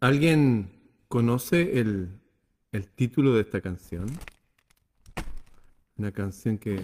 [0.00, 0.70] ¿Alguien
[1.08, 2.10] conoce el,
[2.72, 4.06] el título de esta canción?
[5.96, 6.82] Una canción que...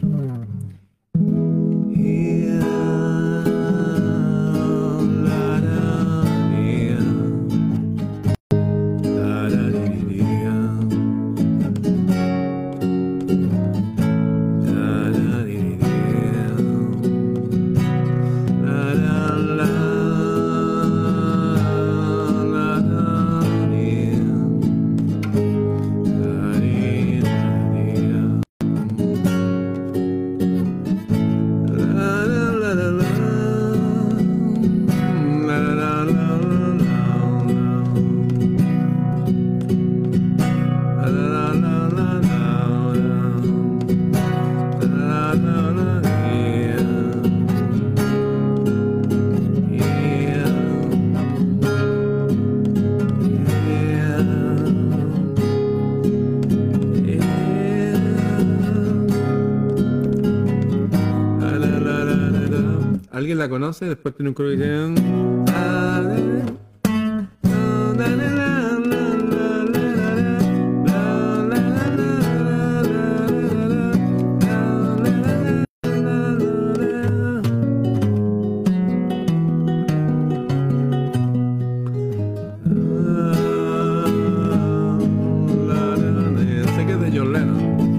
[87.15, 87.93] John Lennon.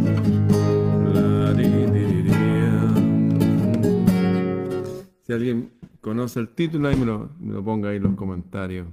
[5.25, 8.87] Si alguien conoce el título, ahí me lo, me lo ponga ahí en los comentarios.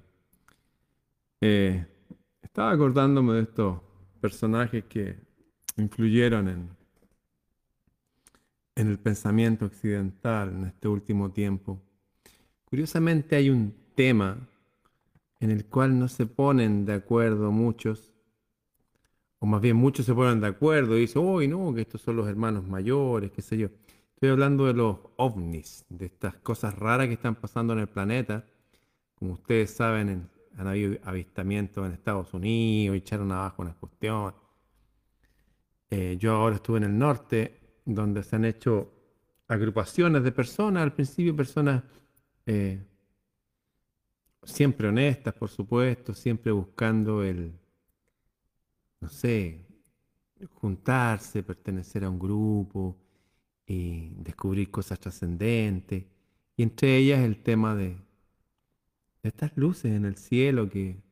[1.40, 1.86] Eh,
[2.42, 3.80] estaba acordándome de estos
[4.20, 5.16] personajes que
[5.76, 6.70] influyeron en,
[8.76, 11.80] en el pensamiento occidental en este último tiempo.
[12.64, 14.36] Curiosamente hay un tema
[15.40, 18.09] en el cual no se ponen de acuerdo muchos,
[19.40, 22.16] o más bien muchos se ponen de acuerdo y dicen, uy, no, que estos son
[22.16, 23.68] los hermanos mayores, qué sé yo.
[24.14, 28.44] Estoy hablando de los ovnis, de estas cosas raras que están pasando en el planeta.
[29.16, 34.34] Como ustedes saben, en- han habido avistamientos en Estados Unidos, echaron abajo una cuestión.
[35.90, 38.92] Eh, yo ahora estuve en el norte, donde se han hecho
[39.48, 41.82] agrupaciones de personas, al principio personas
[42.46, 42.80] eh,
[44.42, 47.52] siempre honestas, por supuesto, siempre buscando el,
[49.00, 49.66] no sé,
[50.54, 52.96] juntarse, pertenecer a un grupo
[53.66, 56.04] y descubrir cosas trascendentes.
[56.56, 57.96] Y entre ellas el tema de,
[59.22, 61.02] estas luces en el cielo que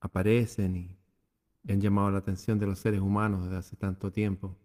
[0.00, 0.96] aparecen y,
[1.64, 4.56] y han llamado la atención de los seres humanos desde hace tanto tiempo.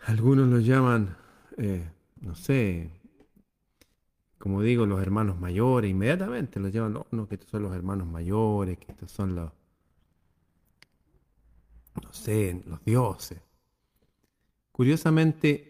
[0.00, 1.16] Algunos los llaman,
[1.56, 2.90] eh, no sé,
[4.38, 8.06] como digo, los hermanos mayores, inmediatamente los llaman, no, no, que estos son los hermanos
[8.06, 9.50] mayores, que estos son los,
[12.02, 13.40] no sé, los dioses.
[14.72, 15.68] Curiosamente,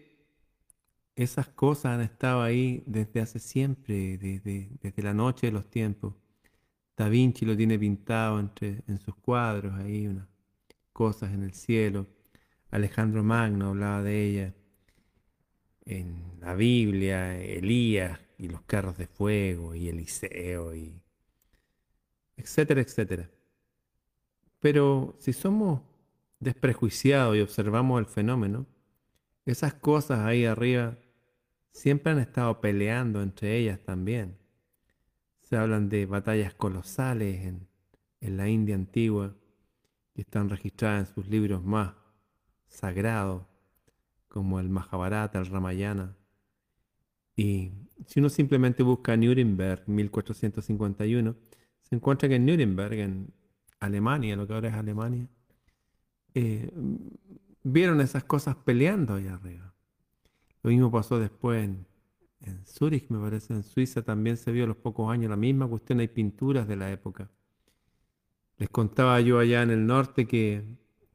[1.15, 6.13] esas cosas han estado ahí desde hace siempre, desde, desde la noche de los tiempos.
[6.95, 10.27] Da Vinci lo tiene pintado entre, en sus cuadros, ahí unas
[10.93, 12.07] cosas en el cielo.
[12.71, 14.53] Alejandro Magno hablaba de ella
[15.85, 21.01] en la Biblia, Elías y los carros de fuego y Eliseo y
[22.37, 23.29] etcétera, etcétera.
[24.59, 25.81] Pero si somos
[26.39, 28.65] desprejuiciados y observamos el fenómeno,
[29.45, 30.97] esas cosas ahí arriba
[31.71, 34.37] siempre han estado peleando entre ellas también.
[35.41, 37.67] Se hablan de batallas colosales en,
[38.21, 39.35] en la India antigua
[40.13, 41.93] que están registradas en sus libros más
[42.67, 43.43] sagrados,
[44.27, 46.15] como el Mahabharata, el Ramayana.
[47.35, 47.71] Y
[48.05, 51.35] si uno simplemente busca Nuremberg 1451,
[51.81, 53.33] se encuentra que en Nuremberg, en
[53.79, 55.27] Alemania, lo que ahora es Alemania,
[56.33, 56.71] eh,
[57.63, 59.73] vieron esas cosas peleando allá arriba.
[60.63, 61.85] Lo mismo pasó después en,
[62.41, 65.67] en Zúrich, me parece, en Suiza también se vio a los pocos años la misma
[65.67, 67.29] cuestión, hay pinturas de la época.
[68.57, 70.63] Les contaba yo allá en el norte que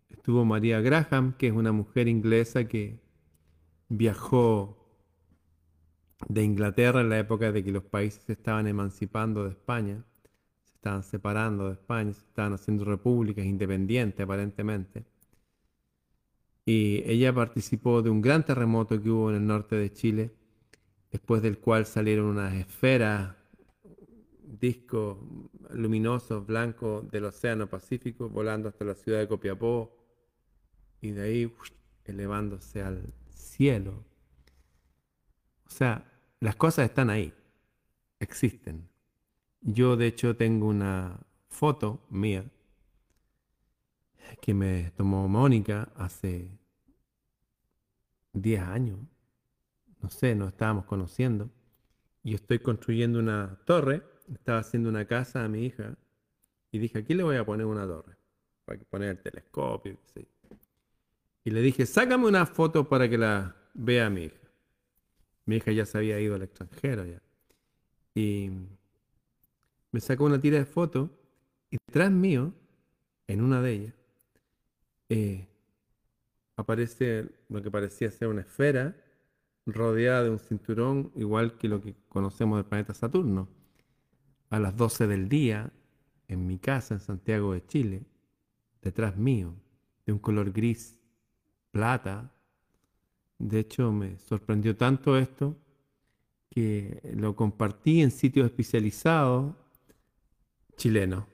[0.09, 3.01] estuvo María Graham, que es una mujer inglesa que
[3.89, 4.85] viajó
[6.29, 10.05] de Inglaterra en la época de que los países se estaban emancipando de España,
[10.85, 15.07] estaban separando de España, se estaban haciendo repúblicas independientes aparentemente.
[16.67, 20.35] Y ella participó de un gran terremoto que hubo en el norte de Chile,
[21.11, 23.35] después del cual salieron unas esferas,
[24.43, 25.17] discos
[25.71, 29.97] luminosos blancos del Océano Pacífico, volando hasta la ciudad de Copiapó
[31.01, 31.53] y de ahí
[32.05, 34.05] elevándose al cielo.
[35.67, 36.05] O sea,
[36.41, 37.33] las cosas están ahí,
[38.21, 38.94] existen.
[39.67, 41.19] Yo de hecho tengo una
[41.49, 42.45] foto mía
[44.43, 46.51] que me tomó Mónica hace
[48.35, 48.99] 10 años.
[50.03, 51.49] No sé, nos estábamos conociendo.
[52.23, 54.03] Y estoy construyendo una torre.
[54.31, 55.97] Estaba haciendo una casa a mi hija.
[56.71, 58.17] Y dije, aquí le voy a poner una torre.
[58.67, 59.97] Para poner el telescopio.
[61.43, 64.37] Y le dije, sácame una foto para que la vea mi hija.
[65.47, 67.23] Mi hija ya se había ido al extranjero ya.
[68.15, 68.51] Y
[69.95, 71.09] me sacó una tira de fotos.
[71.71, 72.53] Y detrás mío,
[73.29, 73.95] en una de ellas,
[75.09, 75.47] eh,
[76.57, 78.97] aparece lo que parecía ser una esfera
[79.67, 83.49] rodeada de un cinturón igual que lo que conocemos del planeta Saturno.
[84.51, 85.71] A las 12 del día,
[86.27, 88.03] en mi casa en Santiago de Chile,
[88.83, 89.55] detrás mío,
[90.07, 90.99] de un color gris
[91.71, 92.33] plata.
[93.39, 95.57] De hecho, me sorprendió tanto esto
[96.51, 99.55] que lo compartí en sitios especializados
[100.77, 101.25] chilenos,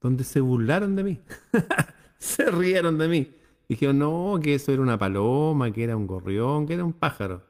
[0.00, 1.20] donde se burlaron de mí.
[2.18, 3.34] se rieron de mí.
[3.68, 7.42] Dijeron, no, que eso era una paloma, que era un gorrión, que era un pájaro.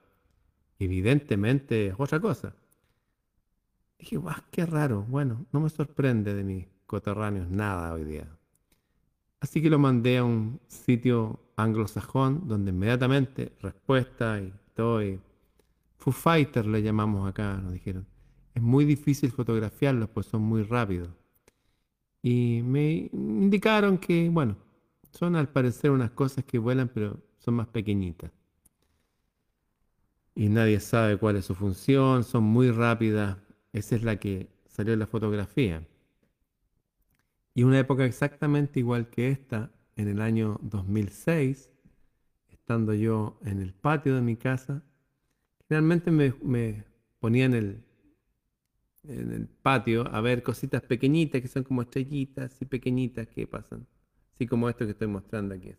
[0.79, 2.55] Evidentemente es otra cosa.
[3.99, 5.05] Dije, guau, qué raro.
[5.09, 8.29] Bueno, no me sorprende de mis coterráneos nada hoy día.
[9.41, 15.01] Así que lo mandé a un sitio anglosajón donde inmediatamente respuesta y todo.
[15.99, 18.07] Foo Fighter le llamamos acá, nos dijeron.
[18.59, 21.11] Es muy difícil fotografiarlos, pues son muy rápidos.
[22.21, 24.57] Y me indicaron que, bueno,
[25.13, 28.33] son al parecer unas cosas que vuelan, pero son más pequeñitas.
[30.35, 33.37] Y nadie sabe cuál es su función, son muy rápidas.
[33.73, 35.87] Esa es la que salió en la fotografía.
[37.55, 41.71] Y una época exactamente igual que esta, en el año 2006,
[42.49, 44.83] estando yo en el patio de mi casa,
[45.69, 46.85] generalmente me, me
[47.21, 47.88] ponía en el,
[49.09, 53.87] en el patio a ver cositas pequeñitas que son como estrellitas y pequeñitas que pasan.
[54.35, 55.73] Así como esto que estoy mostrando aquí.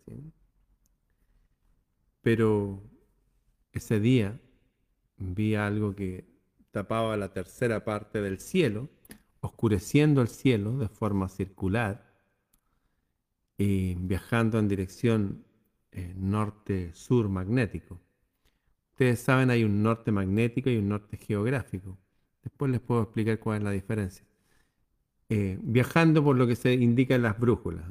[2.22, 2.82] Pero
[3.72, 4.38] ese día
[5.16, 6.28] vi algo que
[6.70, 8.90] tapaba la tercera parte del cielo,
[9.40, 12.10] oscureciendo el cielo de forma circular
[13.56, 15.44] y viajando en dirección
[15.92, 18.00] eh, norte-sur magnético.
[18.92, 21.98] Ustedes saben, hay un norte magnético y un norte geográfico.
[22.42, 24.24] Después les puedo explicar cuál es la diferencia.
[25.28, 27.84] Eh, viajando por lo que se indica en las brújulas.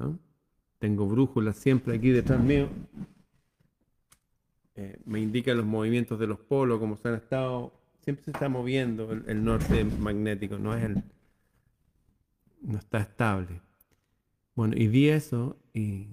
[0.78, 2.68] Tengo brújulas siempre aquí detrás mío.
[4.76, 7.74] Eh, me indican los movimientos de los polos, como se han estado.
[8.02, 11.04] Siempre se está moviendo el, norte magnético, no es el.
[12.62, 13.62] no está estable.
[14.56, 16.08] Bueno, y vi eso y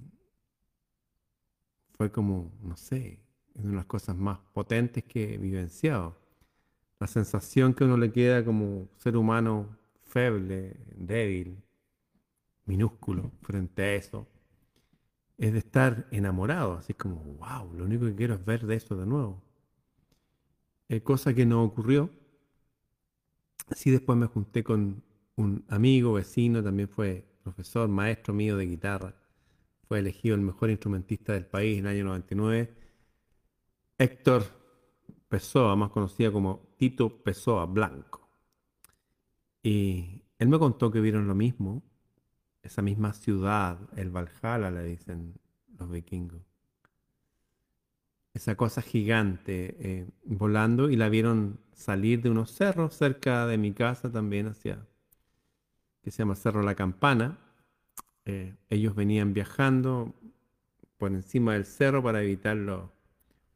[1.97, 3.19] fue como, no sé,
[3.55, 6.26] una de las cosas más potentes que he vivenciado
[6.99, 11.61] la sensación que uno le queda como ser humano feble, débil,
[12.65, 14.27] minúsculo frente a eso,
[15.37, 18.95] es de estar enamorado, así como, wow, lo único que quiero es ver de eso
[18.95, 19.41] de nuevo.
[20.89, 22.09] Eh, cosa que no ocurrió.
[23.69, 25.03] Así después me junté con
[25.35, 29.13] un amigo, vecino, también fue profesor, maestro mío de guitarra.
[29.87, 32.73] Fue elegido el mejor instrumentista del país en el año 99.
[33.99, 34.43] Héctor
[35.27, 38.27] Pessoa, más conocida como Tito Pessoa Blanco.
[39.61, 41.83] Y él me contó que vieron lo mismo,
[42.63, 45.35] esa misma ciudad, el Valhalla le dicen
[45.77, 46.41] los vikingos.
[48.33, 53.73] Esa cosa gigante eh, volando y la vieron salir de unos cerros cerca de mi
[53.73, 54.85] casa también hacia,
[56.03, 57.39] que se llama Cerro La Campana.
[58.25, 60.13] Eh, ellos venían viajando
[60.97, 62.89] por encima del cerro para evitar los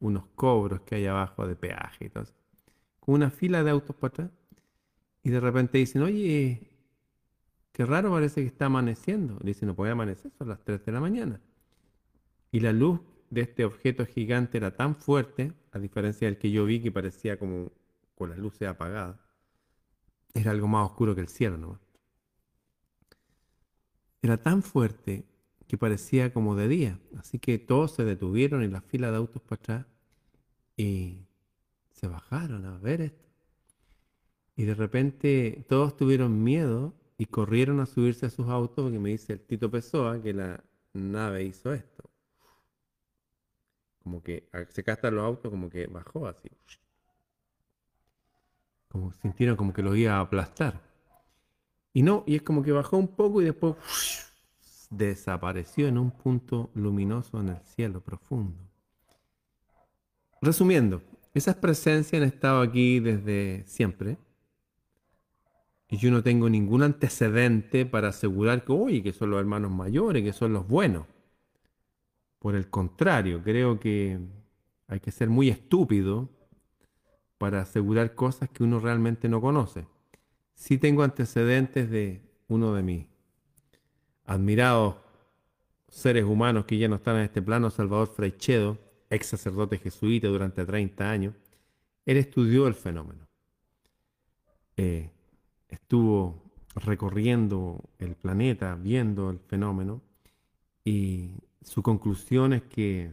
[0.02, 2.34] unos cobros que hay abajo de peaje y todo eso.
[3.00, 4.32] Con una fila de autos para atrás.
[5.24, 6.72] Y de repente dicen, oye,
[7.72, 9.38] qué raro parece que está amaneciendo.
[9.44, 11.40] Dicen, no puede amanecer, son las 3 de la mañana.
[12.52, 16.66] Y la luz de este objeto gigante era tan fuerte, a diferencia del que yo
[16.66, 17.72] vi que parecía como
[18.16, 19.18] con las luces apagadas.
[20.34, 21.80] Era algo más oscuro que el cielo ¿no?
[24.22, 25.26] Era tan fuerte
[25.68, 27.00] que parecía como de día.
[27.18, 29.91] Así que todos se detuvieron en la fila de autos para atrás
[30.78, 31.28] y
[31.92, 33.30] se bajaron a ver esto.
[34.56, 39.10] Y de repente todos tuvieron miedo y corrieron a subirse a sus autos porque me
[39.10, 40.64] dice el Tito Pessoa que la
[40.94, 42.10] nave hizo esto.
[44.04, 46.50] Como que se castan los autos, como que bajó así.
[48.88, 50.82] Como sintieron como que lo iba a aplastar.
[51.94, 53.76] Y no, y es como que bajó un poco y después
[54.90, 58.71] desapareció en un punto luminoso en el cielo profundo.
[60.42, 64.18] Resumiendo, esas presencias han estado aquí desde siempre.
[65.88, 70.24] Y yo no tengo ningún antecedente para asegurar que, oye, que son los hermanos mayores,
[70.24, 71.06] que son los buenos.
[72.40, 74.20] Por el contrario, creo que
[74.88, 76.30] hay que ser muy estúpido
[77.38, 79.86] para asegurar cosas que uno realmente no conoce.
[80.56, 83.06] Sí tengo antecedentes de uno de mis
[84.26, 84.96] admirados
[85.88, 88.78] seres humanos que ya no están en este plano, Salvador Freichedo,
[89.12, 91.36] ex sacerdote jesuita durante 30 años.
[92.06, 93.28] Él estudió el fenómeno.
[94.78, 95.12] Eh,
[95.68, 96.42] estuvo
[96.76, 100.02] recorriendo el planeta, viendo el fenómeno,
[100.84, 103.12] y su conclusión es que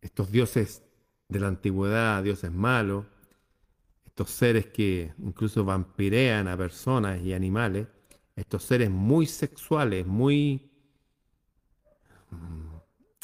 [0.00, 0.84] estos dioses
[1.28, 3.06] de la antigüedad, dioses malos,
[4.04, 7.88] estos seres que incluso vampirean a personas y animales,
[8.36, 10.70] estos seres muy sexuales, muy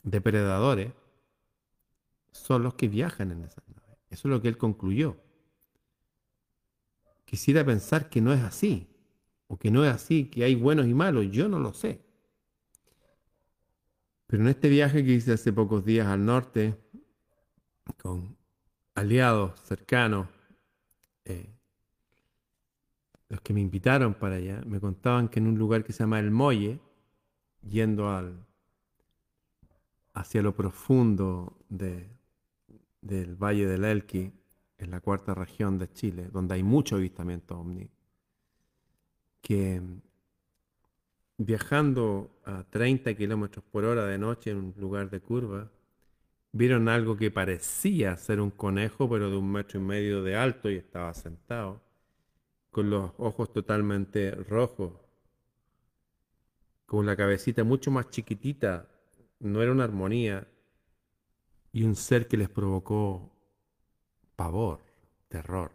[0.06, 0.92] depredadores,
[2.30, 3.98] son los que viajan en esas naves.
[4.08, 5.16] Eso es lo que él concluyó.
[7.24, 8.88] Quisiera pensar que no es así,
[9.48, 12.00] o que no es así, que hay buenos y malos, yo no lo sé.
[14.28, 16.76] Pero en este viaje que hice hace pocos días al norte,
[18.00, 18.36] con
[18.94, 20.28] aliados cercanos,
[21.24, 21.52] eh,
[23.28, 26.20] los que me invitaron para allá, me contaban que en un lugar que se llama
[26.20, 26.80] El Molle,
[27.62, 28.46] yendo al,
[30.16, 32.08] hacia lo profundo de,
[33.02, 34.32] del Valle del Elqui,
[34.78, 37.88] en la cuarta región de Chile, donde hay mucho avistamiento ovni,
[39.42, 39.80] que
[41.38, 45.70] viajando a 30 kilómetros por hora de noche en un lugar de curva,
[46.52, 50.70] vieron algo que parecía ser un conejo, pero de un metro y medio de alto
[50.70, 51.82] y estaba sentado,
[52.70, 54.94] con los ojos totalmente rojos,
[56.86, 58.88] con la cabecita mucho más chiquitita,
[59.40, 60.48] no era una armonía,
[61.72, 63.30] y un ser que les provocó
[64.34, 64.80] pavor,
[65.28, 65.72] terror,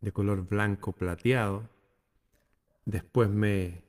[0.00, 1.68] de color blanco plateado.
[2.84, 3.82] Después me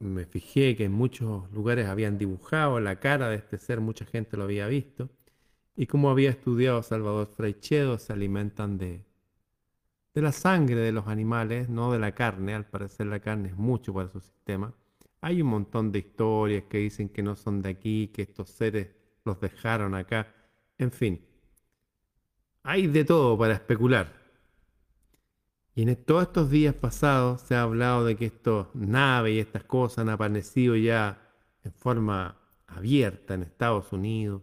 [0.00, 4.36] me fijé que en muchos lugares habían dibujado la cara de este ser, mucha gente
[4.36, 5.10] lo había visto.
[5.76, 9.04] Y como había estudiado Salvador Fraichedo, se alimentan de,
[10.14, 12.54] de la sangre de los animales, no de la carne.
[12.54, 14.74] Al parecer la carne es mucho para su sistema.
[15.20, 18.88] Hay un montón de historias que dicen que no son de aquí, que estos seres
[19.24, 20.34] los dejaron acá.
[20.78, 21.20] En fin,
[22.62, 24.12] hay de todo para especular.
[25.74, 29.64] Y en todos estos días pasados se ha hablado de que estas naves y estas
[29.64, 31.20] cosas han aparecido ya
[31.62, 34.42] en forma abierta en Estados Unidos.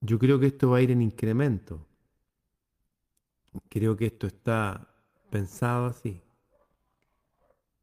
[0.00, 1.86] Yo creo que esto va a ir en incremento.
[3.68, 4.88] Creo que esto está
[5.30, 6.20] pensado así.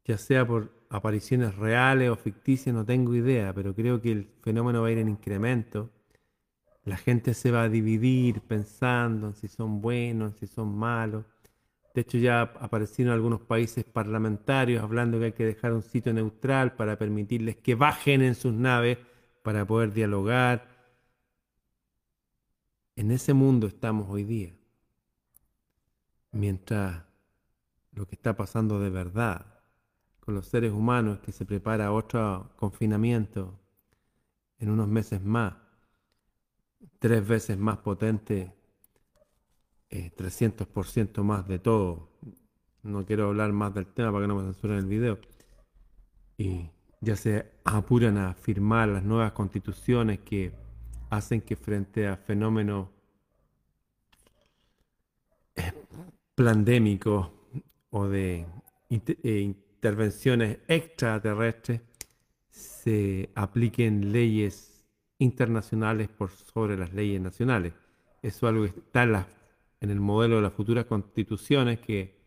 [0.04, 4.82] Ya sea por apariciones reales o ficticias, no tengo idea, pero creo que el fenómeno
[4.82, 5.90] va a ir en incremento.
[6.84, 11.24] La gente se va a dividir pensando en si son buenos, en si son malos
[11.94, 16.74] de hecho, ya aparecieron algunos países parlamentarios hablando que hay que dejar un sitio neutral
[16.76, 18.98] para permitirles que bajen en sus naves
[19.42, 20.68] para poder dialogar.
[22.94, 24.54] En ese mundo estamos hoy día.
[26.32, 27.02] Mientras
[27.92, 29.46] lo que está pasando de verdad
[30.20, 33.58] con los seres humanos que se prepara otro confinamiento
[34.58, 35.54] en unos meses más,
[36.98, 38.54] tres veces más potente
[39.90, 42.08] 300% eh, más de todo.
[42.82, 45.18] No quiero hablar más del tema para que no me censuren el video.
[46.38, 50.52] Y ya se apuran a firmar las nuevas constituciones que
[51.10, 52.88] hacen que frente a fenómenos
[55.56, 55.72] eh,
[56.34, 57.30] pandémicos
[57.90, 58.46] o de
[58.88, 61.80] eh, intervenciones extraterrestres
[62.50, 64.84] se apliquen leyes
[65.18, 67.72] internacionales por sobre las leyes nacionales.
[68.20, 69.26] Eso es algo que está en las
[69.80, 72.20] en el modelo de las futuras constituciones que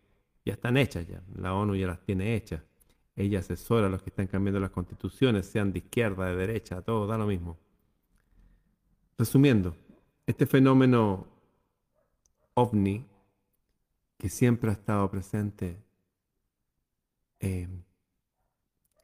[0.43, 1.21] ya están hechas ya.
[1.35, 2.63] La ONU ya las tiene hechas.
[3.15, 7.05] Ella asesora a los que están cambiando las constituciones, sean de izquierda, de derecha, todo
[7.05, 7.59] da lo mismo.
[9.19, 9.77] Resumiendo,
[10.25, 11.27] este fenómeno
[12.55, 13.05] ovni,
[14.17, 15.77] que siempre ha estado presente,
[17.43, 17.67] eh,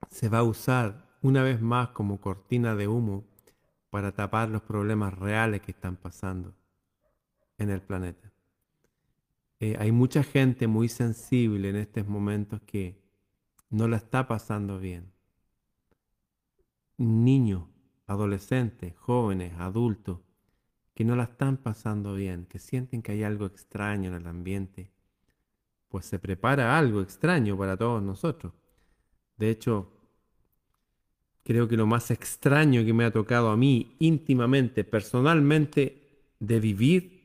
[0.10, 3.25] se va a usar una vez más como cortina de humo
[3.89, 6.55] para tapar los problemas reales que están pasando
[7.58, 8.31] en el planeta.
[9.60, 13.03] Eh, hay mucha gente muy sensible en estos momentos que
[13.69, 15.12] no la está pasando bien.
[16.96, 17.67] Niños,
[18.08, 20.22] adolescentes, jóvenes, adultos,
[20.93, 24.93] que no la están pasando bien, que sienten que hay algo extraño en el ambiente,
[25.89, 28.53] pues se prepara algo extraño para todos nosotros.
[29.38, 29.91] De hecho,
[31.43, 37.19] creo que lo más extraño que me ha tocado a mí íntimamente, personalmente, de vivir,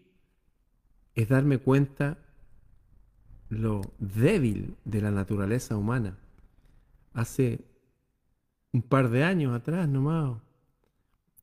[1.15, 2.19] es darme cuenta
[3.49, 6.19] lo débil de la naturaleza humana.
[7.13, 7.65] Hace
[8.73, 10.41] un par de años atrás nomás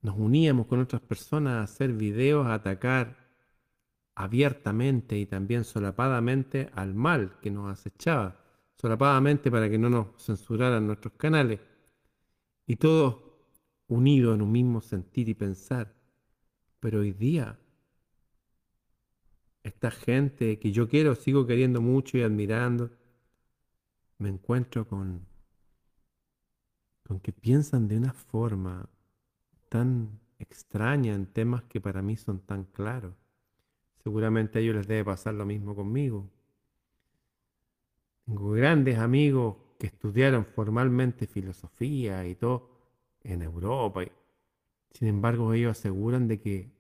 [0.01, 3.20] nos uníamos con otras personas a hacer videos, a atacar
[4.15, 8.37] abiertamente y también solapadamente al mal que nos acechaba,
[8.75, 11.59] solapadamente para que no nos censuraran nuestros canales,
[12.65, 13.17] y todos
[13.87, 15.93] unidos en un mismo sentir y pensar.
[16.79, 17.59] Pero hoy día,
[19.63, 22.89] esta gente que yo quiero, sigo queriendo mucho y admirando,
[24.17, 25.27] me encuentro con,
[27.03, 28.89] con que piensan de una forma
[29.69, 33.13] tan extraña en temas que para mí son tan claros.
[34.03, 36.27] Seguramente a ellos les debe pasar lo mismo conmigo.
[38.25, 42.69] Tengo grandes amigos que estudiaron formalmente filosofía y todo
[43.23, 44.03] en Europa.
[44.91, 46.71] Sin embargo, ellos aseguran de que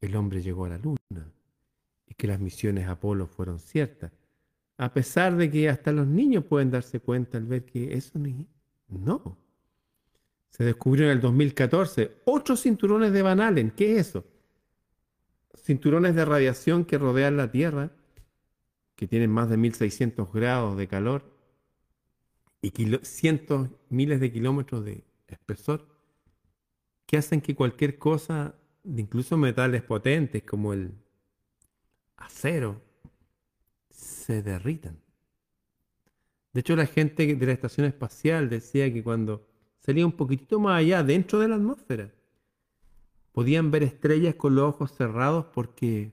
[0.00, 1.32] el hombre llegó a la luna
[2.06, 4.12] y que las misiones Apolo fueron ciertas.
[4.76, 8.46] A pesar de que hasta los niños pueden darse cuenta al ver que eso ni,
[8.88, 9.38] no.
[10.48, 13.70] Se descubrió en el 2014 otros cinturones de Van Allen.
[13.70, 14.24] ¿Qué es eso?
[15.56, 17.90] Cinturones de radiación que rodean la Tierra,
[18.96, 21.32] que tienen más de 1600 grados de calor
[22.60, 22.70] y
[23.02, 25.88] cientos, miles de kilómetros de espesor,
[27.06, 28.54] que hacen que cualquier cosa,
[28.84, 30.92] incluso metales potentes como el
[32.16, 32.80] acero,
[33.90, 35.00] se derritan.
[36.52, 40.78] De hecho, la gente de la estación espacial decía que cuando salía un poquitito más
[40.78, 42.12] allá, dentro de la atmósfera,
[43.32, 46.12] podían ver estrellas con los ojos cerrados porque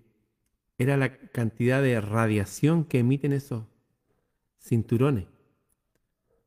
[0.77, 3.65] era la cantidad de radiación que emiten esos
[4.59, 5.27] cinturones.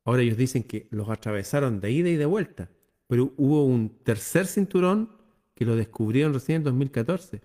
[0.05, 2.71] Ahora ellos dicen que los atravesaron de ida y de vuelta,
[3.07, 5.11] pero hubo un tercer cinturón
[5.55, 7.43] que lo descubrieron recién en 2014.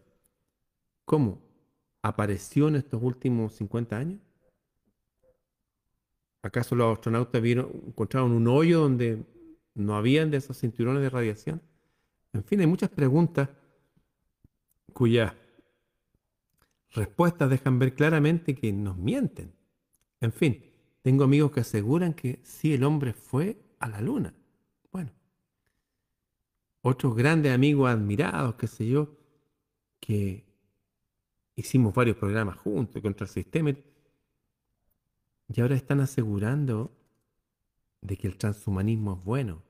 [1.05, 1.41] ¿Cómo?
[2.01, 4.21] ¿Apareció en estos últimos 50 años?
[6.41, 9.23] ¿Acaso los astronautas vieron, encontraron un hoyo donde
[9.73, 11.61] no habían de esos cinturones de radiación?
[12.37, 13.49] En fin, hay muchas preguntas
[14.93, 15.33] cuyas
[16.91, 19.53] respuestas dejan ver claramente que nos mienten.
[20.21, 20.63] En fin,
[21.01, 24.35] tengo amigos que aseguran que sí el hombre fue a la luna.
[24.91, 25.11] Bueno,
[26.81, 29.17] otros grandes amigos admirados, qué sé yo,
[29.99, 30.45] que
[31.55, 36.91] hicimos varios programas juntos contra el sistema y ahora están asegurando
[38.01, 39.63] de que el transhumanismo es bueno,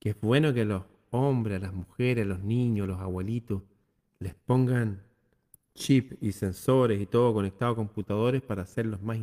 [0.00, 0.82] que es bueno que los
[1.12, 3.62] hombres, a las mujeres, a los niños, a los abuelitos,
[4.18, 5.02] les pongan
[5.74, 9.18] chip y sensores y todo conectado a computadores para hacerlos más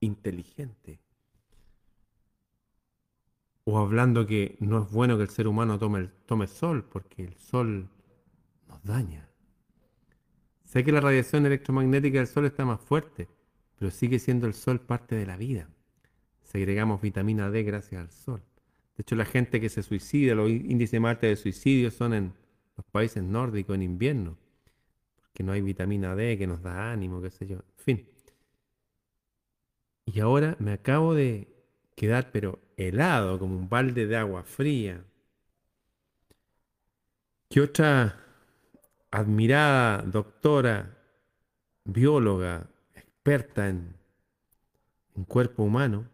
[0.00, 0.98] inteligentes.
[3.64, 7.34] O hablando que no es bueno que el ser humano tome, tome sol porque el
[7.36, 7.88] sol
[8.68, 9.28] nos daña.
[10.64, 13.28] Sé que la radiación electromagnética del sol está más fuerte,
[13.78, 15.68] pero sigue siendo el sol parte de la vida.
[16.42, 18.42] Segregamos vitamina D gracias al sol.
[18.96, 22.32] De hecho, la gente que se suicida, los índices más altos de suicidio son en
[22.76, 24.38] los países nórdicos en invierno,
[25.20, 27.56] porque no hay vitamina D que nos da ánimo, qué sé yo.
[27.56, 28.08] En fin.
[30.06, 31.48] Y ahora me acabo de
[31.94, 35.04] quedar, pero helado, como un balde de agua fría.
[37.48, 38.18] ¿Qué otra
[39.10, 40.96] admirada doctora,
[41.84, 43.94] bióloga, experta en,
[45.14, 46.08] en cuerpo humano,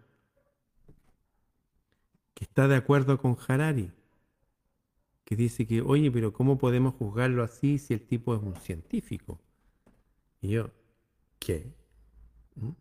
[2.43, 3.91] está de acuerdo con Harari,
[5.25, 9.41] que dice que, oye, pero ¿cómo podemos juzgarlo así si el tipo es un científico?
[10.41, 10.71] Y yo,
[11.39, 11.73] ¿qué?
[12.57, 12.69] ¿Mm?
[12.69, 12.75] O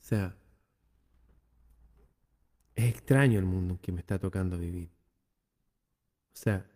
[0.00, 0.36] sea,
[2.74, 4.90] es extraño el mundo en que me está tocando vivir.
[6.32, 6.66] O sea,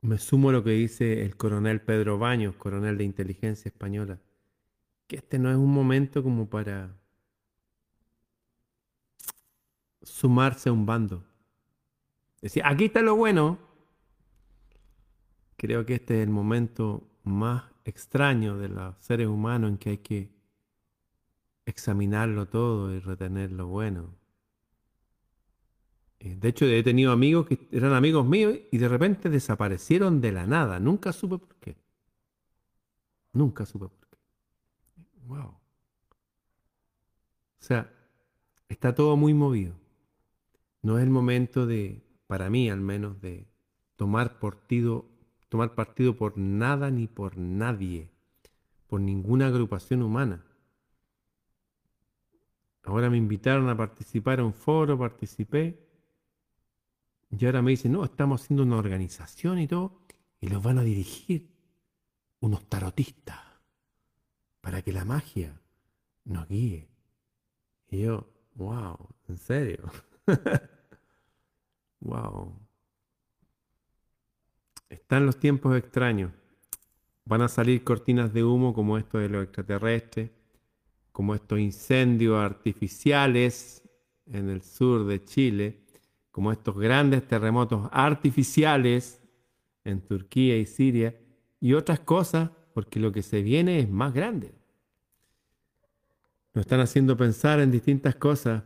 [0.00, 4.18] me sumo a lo que dice el coronel Pedro Baños, coronel de inteligencia española,
[5.06, 6.96] que este no es un momento como para
[10.02, 11.24] sumarse a un bando.
[12.40, 13.58] Decir, aquí está lo bueno.
[15.56, 19.98] Creo que este es el momento más extraño de los seres humanos en que hay
[19.98, 20.30] que
[21.66, 24.14] examinarlo todo y retener lo bueno.
[26.20, 30.32] Eh, de hecho, he tenido amigos que eran amigos míos y de repente desaparecieron de
[30.32, 30.80] la nada.
[30.80, 31.76] Nunca supe por qué.
[33.32, 34.18] Nunca supe por qué.
[35.26, 35.46] Wow.
[35.46, 35.58] O
[37.58, 37.92] sea,
[38.68, 39.74] está todo muy movido.
[40.82, 43.48] No es el momento de, para mí al menos, de
[43.96, 45.06] tomar partido,
[45.48, 48.10] tomar partido por nada ni por nadie,
[48.86, 50.44] por ninguna agrupación humana.
[52.84, 55.86] Ahora me invitaron a participar en un foro, participé,
[57.30, 60.00] y ahora me dicen, no, estamos haciendo una organización y todo,
[60.40, 61.50] y los van a dirigir
[62.40, 63.40] unos tarotistas,
[64.60, 65.60] para que la magia
[66.24, 66.88] nos guíe.
[67.90, 68.96] Y yo, wow,
[69.28, 69.90] ¿en serio?
[72.00, 72.54] wow.
[74.88, 76.32] Están los tiempos extraños.
[77.24, 80.30] Van a salir cortinas de humo como esto de los extraterrestres,
[81.12, 83.82] como estos incendios artificiales
[84.26, 85.80] en el sur de Chile,
[86.30, 89.20] como estos grandes terremotos artificiales
[89.84, 91.18] en Turquía y Siria,
[91.60, 94.54] y otras cosas, porque lo que se viene es más grande.
[96.54, 98.62] Nos están haciendo pensar en distintas cosas,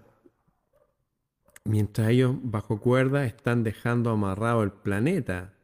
[1.64, 5.54] mientras ellos bajo cuerda están dejando amarrado el planeta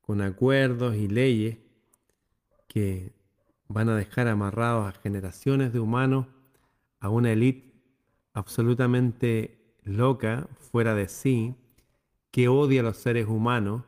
[0.00, 1.58] con acuerdos y leyes
[2.68, 3.12] que
[3.68, 6.26] van a dejar amarrados a generaciones de humanos
[7.00, 7.72] a una élite
[8.34, 11.54] absolutamente loca, fuera de sí,
[12.30, 13.82] que odia a los seres humanos,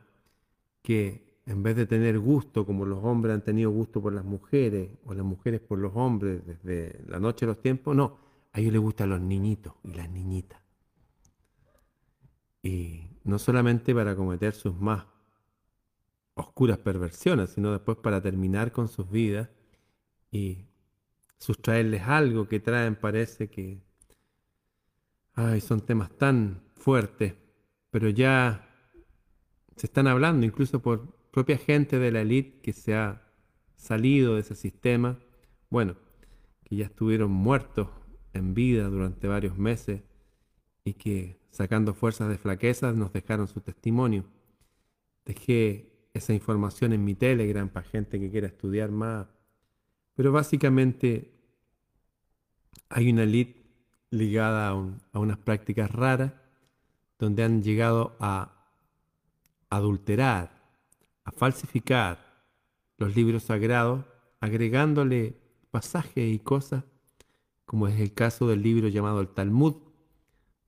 [0.81, 4.89] que en vez de tener gusto como los hombres han tenido gusto por las mujeres
[5.05, 8.17] o las mujeres por los hombres desde la noche de los tiempos, no,
[8.51, 10.64] a ellos les gustan los niñitos y las niñitas.
[12.65, 15.05] Y no solamente para cometer sus más
[16.33, 19.49] oscuras perversiones, sino después para terminar con sus vidas
[20.31, 20.65] y
[21.37, 23.83] sustraerles algo que traen, parece que,
[25.35, 27.35] ay, son temas tan fuertes,
[27.91, 28.67] pero ya
[29.75, 33.21] se están hablando incluso por propia gente de la élite que se ha
[33.75, 35.19] salido de ese sistema,
[35.69, 35.97] bueno,
[36.63, 37.89] que ya estuvieron muertos
[38.33, 40.01] en vida durante varios meses
[40.83, 44.25] y que sacando fuerzas de flaqueza nos dejaron su testimonio.
[45.23, 49.27] Dejé esa información en mi Telegram para gente que quiera estudiar más.
[50.15, 51.31] Pero básicamente
[52.89, 53.63] hay una élite
[54.11, 56.33] ligada a unas prácticas raras
[57.17, 58.51] donde han llegado a
[59.69, 60.51] adulterar
[61.23, 62.19] a falsificar
[62.97, 64.03] los libros sagrados,
[64.41, 65.37] agregándole
[65.71, 66.83] pasajes y cosas,
[67.65, 69.75] como es el caso del libro llamado el Talmud,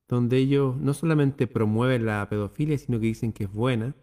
[0.08, 3.94] donde ellos no solamente promueven la pedofilia, sino que dicen que es buena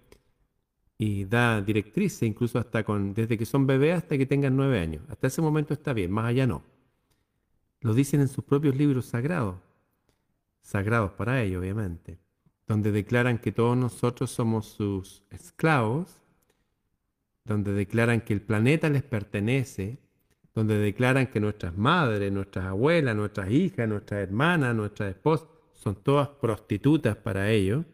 [0.97, 5.03] y da directrices, incluso hasta con, desde que son bebés hasta que tengan nueve años.
[5.09, 6.63] Hasta ese momento está bien, más allá no.
[7.81, 9.57] Lo dicen en sus propios libros sagrados,
[10.61, 12.17] sagrados para ellos, obviamente,
[12.67, 16.21] donde declaran que todos nosotros somos sus esclavos
[17.45, 19.99] donde declaran que el planeta les pertenece,
[20.53, 26.29] donde declaran que nuestras madres, nuestras abuelas, nuestras hijas, nuestras hermanas, nuestras esposas, son todas
[26.29, 27.85] prostitutas para ellos.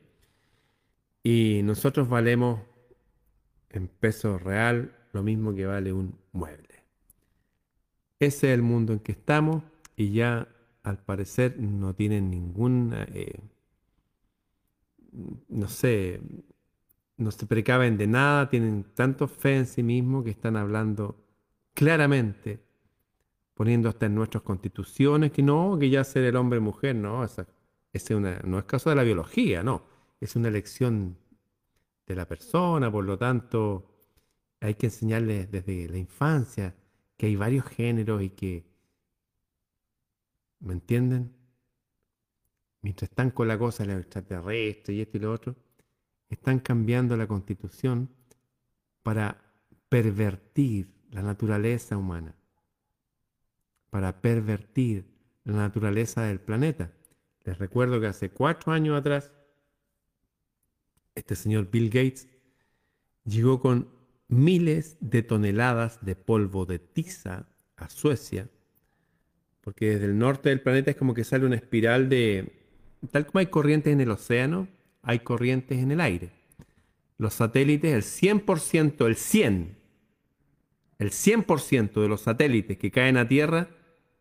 [1.24, 2.62] Y nosotros valemos
[3.70, 6.84] en peso real lo mismo que vale un mueble.
[8.20, 9.63] Ese es el mundo en que estamos
[9.96, 10.48] y ya
[10.84, 13.39] al parecer no tienen ningún, eh,
[15.50, 16.22] no sé,
[17.17, 21.24] no se precaven de nada, tienen tanto fe en sí mismos que están hablando
[21.74, 22.63] claramente,
[23.54, 27.24] poniendo hasta en nuestras constituciones que no, que ya ser el hombre mujer, no,
[28.12, 29.84] una, no es caso de la biología, no,
[30.19, 31.17] es una elección
[32.06, 33.91] de la persona, por lo tanto
[34.60, 36.75] hay que enseñarles desde la infancia
[37.17, 38.65] que hay varios géneros y que,
[40.60, 41.34] ¿me entienden?
[42.82, 45.56] Mientras están con la cosa de extraterrestre y esto y lo otro,
[46.30, 48.10] están cambiando la constitución
[49.04, 49.38] para
[49.89, 52.36] pervertir la naturaleza humana,
[53.89, 55.06] para pervertir
[55.43, 56.91] la naturaleza del planeta.
[57.43, 59.32] Les recuerdo que hace cuatro años atrás,
[61.15, 62.27] este señor Bill Gates
[63.25, 63.89] llegó con
[64.27, 68.47] miles de toneladas de polvo de tiza a Suecia,
[69.62, 72.54] porque desde el norte del planeta es como que sale una espiral de,
[73.12, 74.67] tal como hay corrientes en el océano,
[75.01, 76.32] hay corrientes en el aire.
[77.17, 79.77] Los satélites, el 100%, el 100,
[80.97, 83.69] el 100% de los satélites que caen a Tierra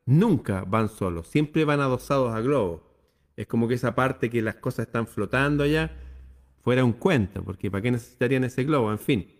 [0.06, 2.89] nunca van solos, siempre van adosados a globos.
[3.36, 5.90] Es como que esa parte que las cosas están flotando allá
[6.62, 8.90] fuera un cuento, porque ¿para qué necesitarían ese globo?
[8.92, 9.30] En fin,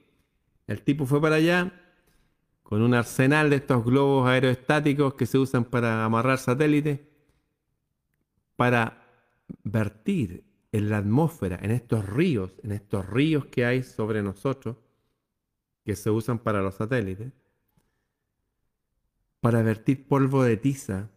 [0.66, 1.72] el tipo fue para allá
[2.62, 7.00] con un arsenal de estos globos aeroestáticos que se usan para amarrar satélites,
[8.57, 9.03] para
[9.64, 14.76] vertir en la atmósfera, en estos ríos, en estos ríos que hay sobre nosotros,
[15.85, 17.33] que se usan para los satélites,
[19.40, 21.11] para vertir polvo de tiza,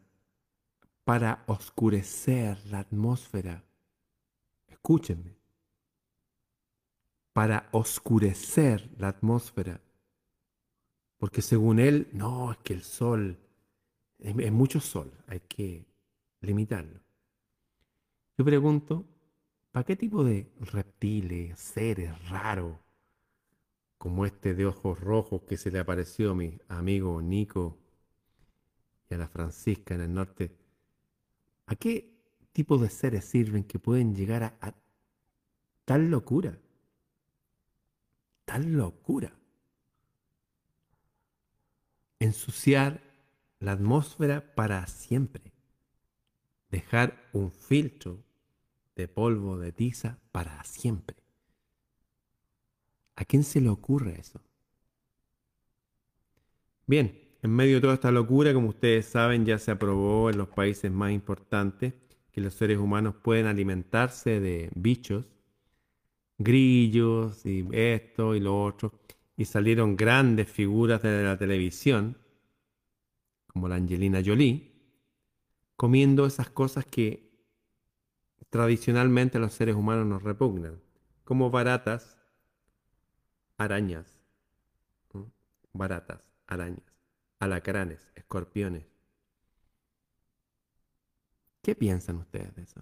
[1.03, 3.63] para oscurecer la atmósfera.
[4.67, 5.35] Escúchenme.
[7.33, 9.81] Para oscurecer la atmósfera.
[11.17, 13.37] Porque según él, no, es que el sol,
[14.19, 15.85] es, mucho sol, hay que
[16.41, 16.99] limitarlo.
[18.37, 19.05] Yo pregunto,
[19.73, 22.77] ¿Para qué tipo de reptiles, seres raros,
[23.97, 27.79] como este de ojos rojos que se le apareció a mi amigo Nico
[29.09, 30.55] y a la Francisca en el norte,
[31.65, 32.13] ¿a qué
[32.51, 34.73] tipo de seres sirven que pueden llegar a, a
[35.85, 36.57] tal locura?
[38.45, 39.33] Tal locura.
[42.19, 43.01] Ensuciar
[43.59, 45.53] la atmósfera para siempre.
[46.69, 48.23] Dejar un filtro
[48.95, 51.17] de polvo de tiza para siempre.
[53.15, 54.41] ¿A quién se le ocurre eso?
[56.85, 60.47] Bien, en medio de toda esta locura, como ustedes saben, ya se aprobó en los
[60.47, 61.93] países más importantes
[62.31, 65.27] que los seres humanos pueden alimentarse de bichos,
[66.37, 68.93] grillos y esto y lo otro,
[69.35, 72.17] y salieron grandes figuras de la televisión,
[73.47, 74.71] como la Angelina Jolie,
[75.75, 77.29] comiendo esas cosas que
[78.49, 80.79] tradicionalmente los seres humanos nos repugnan,
[81.25, 82.17] como baratas,
[83.57, 84.17] arañas,
[85.73, 86.92] baratas, arañas,
[87.43, 88.85] alacranes, escorpiones.
[91.61, 92.81] ¿Qué piensan ustedes de eso?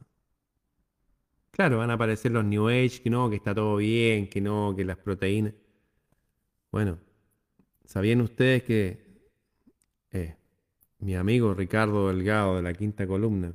[1.52, 4.74] Claro, van a aparecer los New Age, que no, que está todo bien, que no,
[4.76, 5.54] que las proteínas.
[6.72, 6.98] Bueno,
[7.86, 9.30] ¿sabían ustedes que
[10.12, 10.36] eh,
[11.00, 13.54] mi amigo Ricardo Delgado de la quinta columna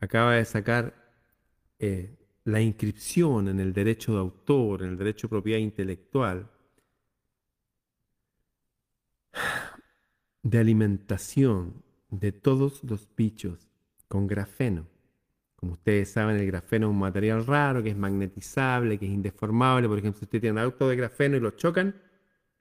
[0.00, 0.94] acaba de sacar
[1.78, 6.50] eh, la inscripción en el derecho de autor, en el derecho de propiedad intelectual,
[10.42, 13.68] de alimentación de todos los bichos
[14.08, 14.86] con grafeno.
[15.56, 19.88] Como ustedes saben, el grafeno es un material raro, que es magnetizable, que es indeformable.
[19.88, 21.94] Por ejemplo, si usted tiene un auto de grafeno y lo chocan,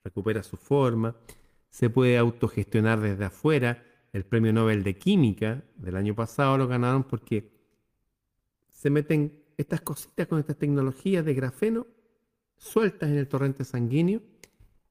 [0.04, 1.16] recupera su forma.
[1.70, 3.84] Se puede autogestionar desde afuera.
[4.14, 7.52] El premio Nobel de Química del año pasado lo ganaron porque
[8.72, 11.88] se meten estas cositas con estas tecnologías de grafeno
[12.58, 14.22] sueltas en el torrente sanguíneo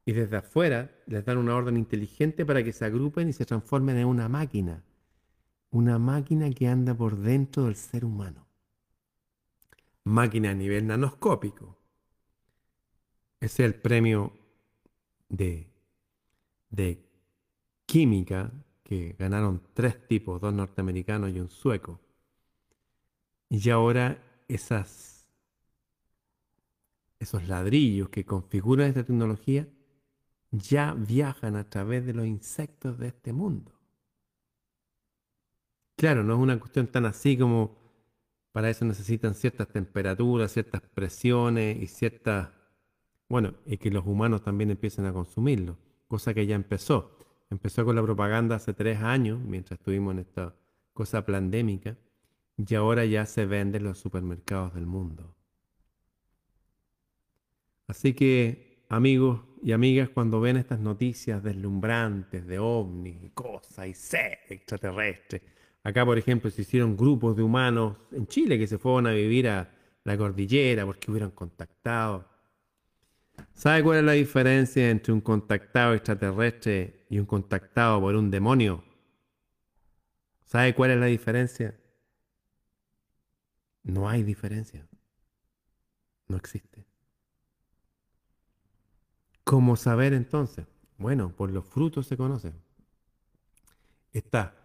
[0.06, 3.98] y desde afuera les dan una orden inteligente para que se agrupen y se transformen
[3.98, 4.84] en una máquina.
[5.72, 8.46] Una máquina que anda por dentro del ser humano.
[10.04, 11.76] Máquina a nivel nanoscópico.
[13.40, 14.32] Ese es el premio
[15.28, 15.68] de,
[16.70, 17.04] de
[17.84, 18.52] química
[18.84, 22.00] que ganaron tres tipos, dos norteamericanos y un sueco.
[23.48, 25.26] Y ahora esas,
[27.18, 29.66] esos ladrillos que configuran esta tecnología
[30.50, 33.72] ya viajan a través de los insectos de este mundo.
[35.96, 37.86] Claro, no es una cuestión tan así como
[38.56, 42.48] para eso necesitan ciertas temperaturas, ciertas presiones y ciertas...
[43.28, 45.76] Bueno, y que los humanos también empiecen a consumirlo,
[46.08, 47.18] cosa que ya empezó.
[47.50, 50.54] Empezó con la propaganda hace tres años, mientras estuvimos en esta
[50.94, 51.98] cosa pandémica
[52.56, 55.36] y ahora ya se vende en los supermercados del mundo.
[57.86, 63.94] Así que, amigos y amigas, cuando ven estas noticias deslumbrantes de ovnis y cosas y
[63.94, 65.42] seres extraterrestres,
[65.82, 69.48] acá por ejemplo se hicieron grupos de humanos en Chile que se fueron a vivir
[69.48, 69.70] a
[70.04, 72.28] la cordillera porque hubieran contactado.
[73.52, 78.84] ¿Sabe cuál es la diferencia entre un contactado extraterrestre y un contactado por un demonio?
[80.44, 81.74] ¿Sabe cuál es la diferencia?
[83.82, 84.86] No hay diferencia.
[86.28, 86.86] No existe.
[89.46, 90.66] ¿Cómo saber entonces?
[90.98, 92.52] Bueno, por los frutos se conocen.
[94.12, 94.56] Está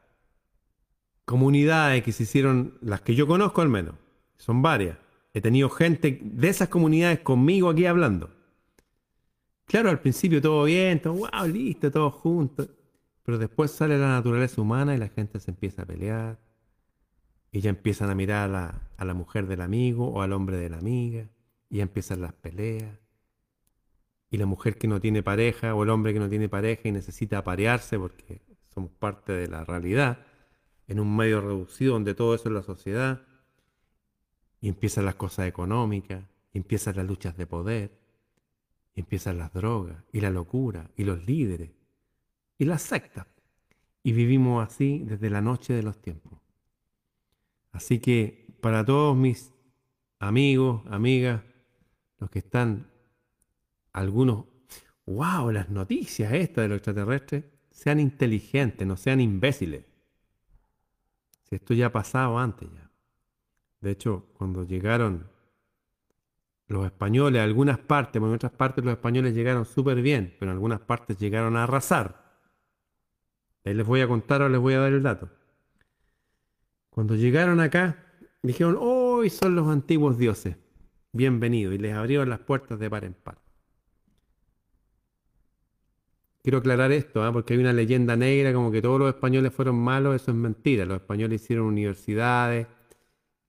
[1.23, 3.93] comunidades que se hicieron, las que yo conozco al menos,
[4.37, 4.97] son varias.
[5.35, 8.31] He tenido gente de esas comunidades conmigo aquí hablando.
[9.65, 12.67] Claro, al principio todo bien, todo wow, listo, todo junto.
[13.21, 16.39] Pero después sale la naturaleza humana y la gente se empieza a pelear,
[17.51, 20.57] y ya empiezan a mirar a la, a la mujer del amigo o al hombre
[20.57, 21.29] de la amiga.
[21.69, 23.00] Y ya empiezan las peleas.
[24.31, 26.91] Y la mujer que no tiene pareja o el hombre que no tiene pareja y
[26.91, 28.41] necesita aparearse porque
[28.73, 30.25] somos parte de la realidad,
[30.87, 33.21] en un medio reducido donde todo eso es la sociedad.
[34.61, 37.99] Y empiezan las cosas económicas, empiezan las luchas de poder,
[38.95, 41.71] empiezan las drogas, y la locura, y los líderes,
[42.57, 43.27] y las sectas.
[44.03, 46.39] Y vivimos así desde la noche de los tiempos.
[47.71, 49.53] Así que para todos mis
[50.19, 51.41] amigos, amigas,
[52.19, 52.90] los que están,
[53.93, 54.45] algunos,
[55.05, 59.85] wow, las noticias estas de los extraterrestres, sean inteligentes, no sean imbéciles.
[61.43, 62.89] Si esto ya ha pasado antes ya.
[63.81, 65.27] De hecho, cuando llegaron
[66.67, 70.55] los españoles algunas partes, porque en otras partes los españoles llegaron súper bien, pero en
[70.55, 72.39] algunas partes llegaron a arrasar.
[73.65, 75.29] Ahí les voy a contar o les voy a dar el dato.
[76.89, 78.05] Cuando llegaron acá,
[78.41, 80.57] dijeron, hoy son los antiguos dioses,
[81.11, 83.37] bienvenidos, y les abrieron las puertas de par en par.
[86.43, 87.31] Quiero aclarar esto, ¿ah?
[87.31, 90.85] porque hay una leyenda negra como que todos los españoles fueron malos, eso es mentira.
[90.85, 92.67] Los españoles hicieron universidades,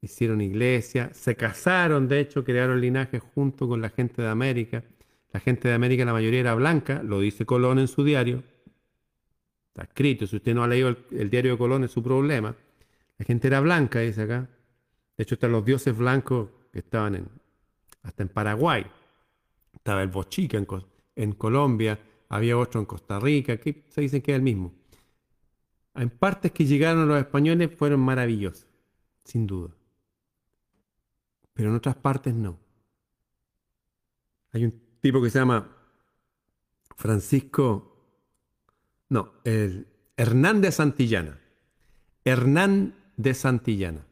[0.01, 4.85] hicieron iglesias, se casaron, de hecho, crearon linajes junto con la gente de América.
[5.33, 8.43] La gente de América, la mayoría era blanca, lo dice Colón en su diario.
[9.69, 12.55] Está escrito, si usted no ha leído el, diario de Colón es su problema.
[13.17, 14.49] La gente era blanca, dice acá.
[15.17, 17.29] De hecho, están los dioses blancos que estaban
[18.03, 18.85] hasta en Paraguay.
[19.73, 20.63] Estaba el Bochica
[21.17, 21.99] en Colombia,
[22.33, 24.73] había otro en Costa Rica, que se dice que es el mismo.
[25.95, 28.67] En partes que llegaron los españoles fueron maravillosas,
[29.23, 29.77] sin duda.
[31.53, 32.59] Pero en otras partes no.
[34.53, 35.77] Hay un tipo que se llama
[36.97, 37.99] Francisco,
[39.11, 41.39] no, el Hernán de Santillana.
[42.25, 44.07] Hernán de Santillana.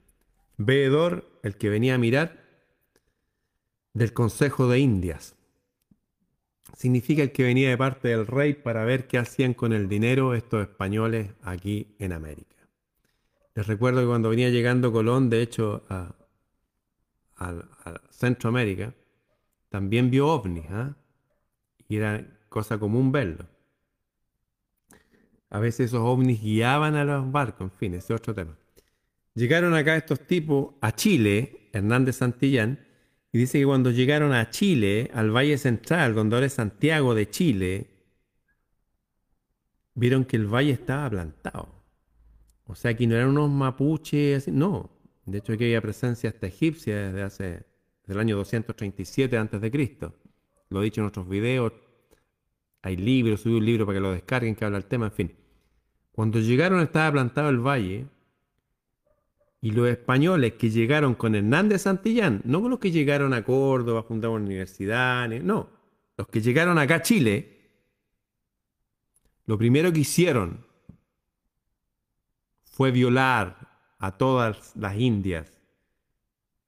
[0.58, 2.44] Veedor, el que venía a mirar,
[3.94, 5.39] del Consejo de Indias
[6.76, 10.62] significa que venía de parte del rey para ver qué hacían con el dinero estos
[10.62, 12.56] españoles aquí en América.
[13.54, 16.14] Les recuerdo que cuando venía llegando Colón, de hecho, a,
[18.10, 18.92] Centroamérica,
[19.70, 20.94] también vio ovnis, ¿ah?
[21.88, 23.46] y era cosa común verlo.
[25.48, 28.56] A veces esos ovnis guiaban a los barcos, en fin, ese es otro tema.
[29.34, 32.78] Llegaron acá estos tipos a Chile, Hernández Santillán,
[33.32, 37.30] y dice que cuando llegaron a Chile, al Valle Central, donde ahora es Santiago de
[37.30, 37.90] Chile,
[39.94, 41.68] vieron que el valle estaba plantado.
[42.66, 44.90] O sea, que no eran unos mapuches, no.
[45.26, 47.44] De hecho, aquí había presencia hasta egipcia desde hace,
[48.02, 50.12] desde el año 237 a.C.
[50.68, 51.72] Lo he dicho en otros videos.
[52.82, 55.36] Hay libros, subí un libro para que lo descarguen, que habla el tema, en fin.
[56.12, 58.06] Cuando llegaron estaba plantado el valle
[59.62, 64.36] y los españoles que llegaron con Hernández Santillán, no los que llegaron a Córdoba, fundaron
[64.36, 65.68] una universidad, no,
[66.16, 67.58] los que llegaron acá a Chile,
[69.46, 70.64] lo primero que hicieron
[72.62, 73.68] fue violar
[73.98, 75.60] a todas las indias,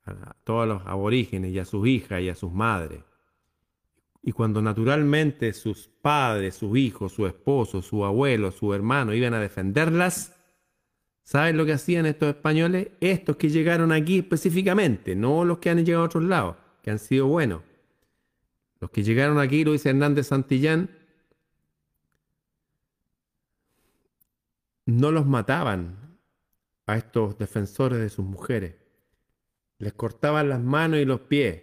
[0.04, 3.00] a todos los aborígenes y a sus hijas y a sus madres.
[4.22, 9.40] Y cuando naturalmente sus padres, sus hijos, su esposo, su abuelo, su hermano iban a
[9.40, 10.34] defenderlas,
[11.22, 12.88] ¿Saben lo que hacían estos españoles?
[13.00, 16.98] Estos que llegaron aquí específicamente, no los que han llegado a otros lados, que han
[16.98, 17.62] sido buenos.
[18.80, 20.90] Los que llegaron aquí, lo dice Hernández Santillán,
[24.86, 26.18] no los mataban
[26.86, 28.74] a estos defensores de sus mujeres.
[29.78, 31.62] Les cortaban las manos y los pies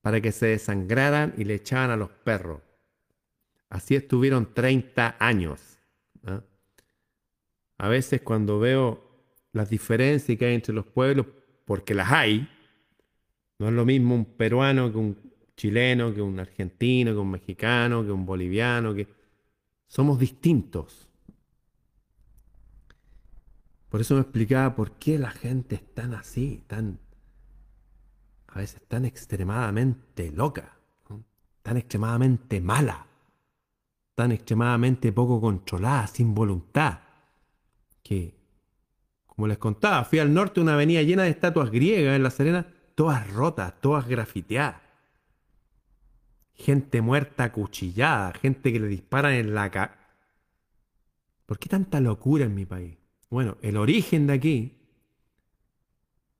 [0.00, 2.60] para que se desangraran y le echaban a los perros.
[3.68, 5.71] Así estuvieron 30 años.
[7.78, 9.12] A veces cuando veo
[9.52, 11.26] las diferencias que hay entre los pueblos,
[11.64, 12.48] porque las hay,
[13.58, 15.16] no es lo mismo un peruano que un
[15.56, 19.06] chileno, que un argentino, que un mexicano, que un boliviano, que
[19.86, 21.08] somos distintos.
[23.88, 26.98] Por eso me explicaba por qué la gente es tan así, tan
[28.48, 30.76] a veces tan extremadamente loca,
[31.62, 33.06] tan extremadamente mala,
[34.14, 37.00] tan extremadamente poco controlada, sin voluntad
[39.26, 42.66] como les contaba, fui al norte una avenida llena de estatuas griegas en La Serena,
[42.94, 44.76] todas rotas, todas grafiteadas.
[46.54, 50.16] Gente muerta acuchillada, gente que le disparan en la cara.
[51.46, 52.98] ¿Por qué tanta locura en mi país?
[53.30, 54.78] Bueno, el origen de aquí,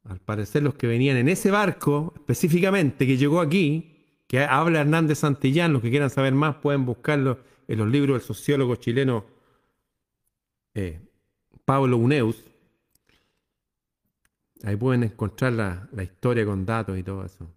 [0.05, 5.19] al parecer los que venían en ese barco específicamente que llegó aquí, que habla Hernández
[5.19, 9.25] Santillán, los que quieran saber más pueden buscarlo en los libros del sociólogo chileno
[10.75, 11.01] eh,
[11.64, 12.44] Pablo Uneus.
[14.64, 17.48] Ahí pueden encontrar la, historia con datos y todo eso.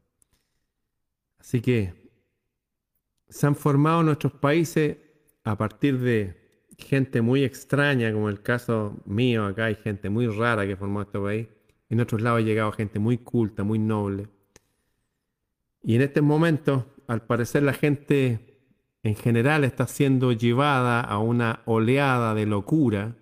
[1.40, 1.94] Así que
[3.30, 4.98] se han formado nuestros países
[5.44, 10.66] a partir de gente muy extraña, como el caso mío, acá hay gente muy rara
[10.66, 11.48] que formó este país.
[11.90, 14.28] En otros lados ha llegado gente muy culta, muy noble.
[15.84, 18.60] Y en este momento, al parecer, la gente
[19.04, 23.16] en general está siendo llevada a una oleada de locura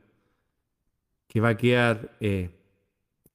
[1.34, 2.52] que va a quedar eh,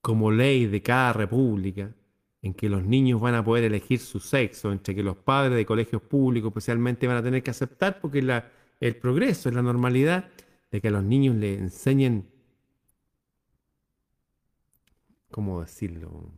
[0.00, 1.92] como ley de cada república,
[2.40, 5.66] en que los niños van a poder elegir su sexo, entre que los padres de
[5.66, 8.20] colegios públicos especialmente van a tener que aceptar, porque
[8.78, 10.28] el progreso, es la normalidad
[10.70, 12.30] de que a los niños les enseñen,
[15.32, 16.30] ¿cómo decirlo?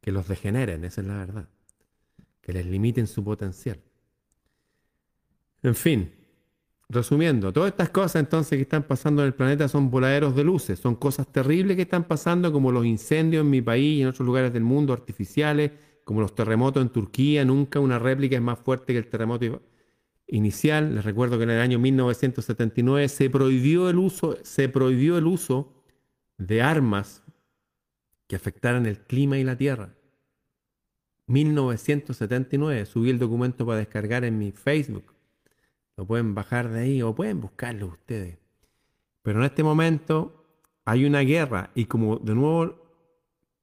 [0.00, 1.48] Que los degeneren, esa es la verdad,
[2.40, 3.80] que les limiten su potencial.
[5.62, 6.17] En fin,
[6.90, 10.78] Resumiendo, todas estas cosas entonces que están pasando en el planeta son voladeros de luces,
[10.78, 14.24] son cosas terribles que están pasando como los incendios en mi país y en otros
[14.26, 15.72] lugares del mundo artificiales,
[16.04, 19.60] como los terremotos en Turquía, nunca una réplica es más fuerte que el terremoto.
[20.26, 25.26] inicial, les recuerdo que en el año 1979 se prohibió el uso, se prohibió el
[25.26, 25.74] uso
[26.38, 27.22] de armas
[28.28, 29.94] que afectaran el clima y la tierra.
[31.26, 35.17] 1979, subí el documento para descargar en mi Facebook.
[35.98, 38.38] Lo pueden bajar de ahí o pueden buscarlo ustedes.
[39.22, 40.46] Pero en este momento
[40.84, 42.76] hay una guerra y como de nuevo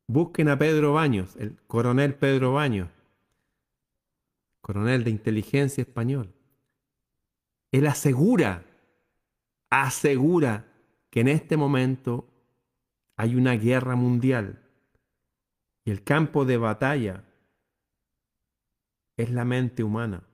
[0.06, 2.90] busquen a Pedro Baños, el coronel Pedro Baños,
[4.60, 6.34] coronel de inteligencia español.
[7.72, 8.66] Él asegura,
[9.70, 10.68] asegura
[11.12, 12.28] que en este momento
[13.16, 14.62] hay una guerra mundial
[15.86, 17.24] y el campo de batalla
[19.16, 20.28] es la mente humana.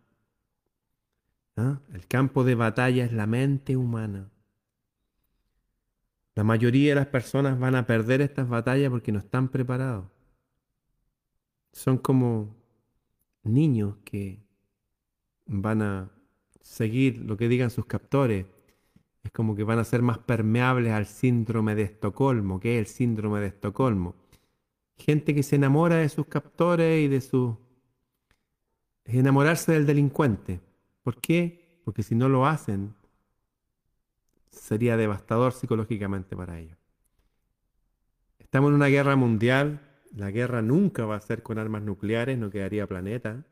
[1.58, 1.82] ¿Ah?
[1.94, 4.32] El campo de batalla es la mente humana.
[6.36, 10.06] La mayoría de las personas van a perder estas batallas porque no están preparados.
[11.74, 12.56] Son como
[13.44, 14.44] niños que
[15.46, 16.12] van a
[16.62, 18.46] seguir lo que digan sus captores.
[19.24, 22.60] Es como que van a ser más permeables al síndrome de Estocolmo.
[22.60, 24.16] ¿Qué es el síndrome de Estocolmo?
[24.98, 27.58] Gente que se enamora de sus captores y de su...
[29.06, 30.62] enamorarse del delincuente.
[31.04, 31.82] ¿Por qué?
[31.84, 32.96] Porque si no lo hacen,
[34.50, 36.78] sería devastador psicológicamente para ellos.
[38.40, 39.82] Estamos en una guerra mundial,
[40.14, 43.46] la guerra nunca va a ser con armas nucleares, no quedaría planeta.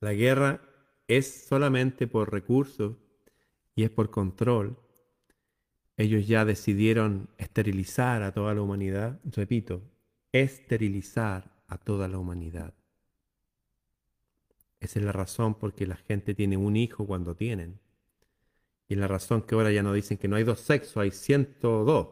[0.00, 0.60] La guerra
[1.08, 2.96] es solamente por recursos
[3.74, 4.78] y es por control.
[5.96, 9.82] Ellos ya decidieron esterilizar a toda la humanidad, repito,
[10.32, 12.74] esterilizar a toda la humanidad.
[14.80, 17.80] Esa es la razón por la gente tiene un hijo cuando tienen.
[18.88, 22.08] Y la razón que ahora ya no dicen que no hay dos sexos, hay 102.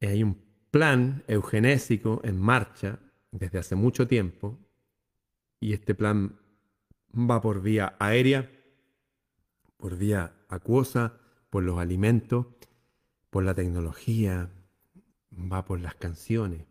[0.00, 0.36] Hay un
[0.70, 2.98] plan eugenésico en marcha
[3.30, 4.58] desde hace mucho tiempo
[5.60, 6.38] y este plan
[7.14, 8.50] va por vía aérea,
[9.76, 12.46] por vía acuosa, por los alimentos,
[13.30, 14.50] por la tecnología,
[15.32, 16.66] va por las canciones.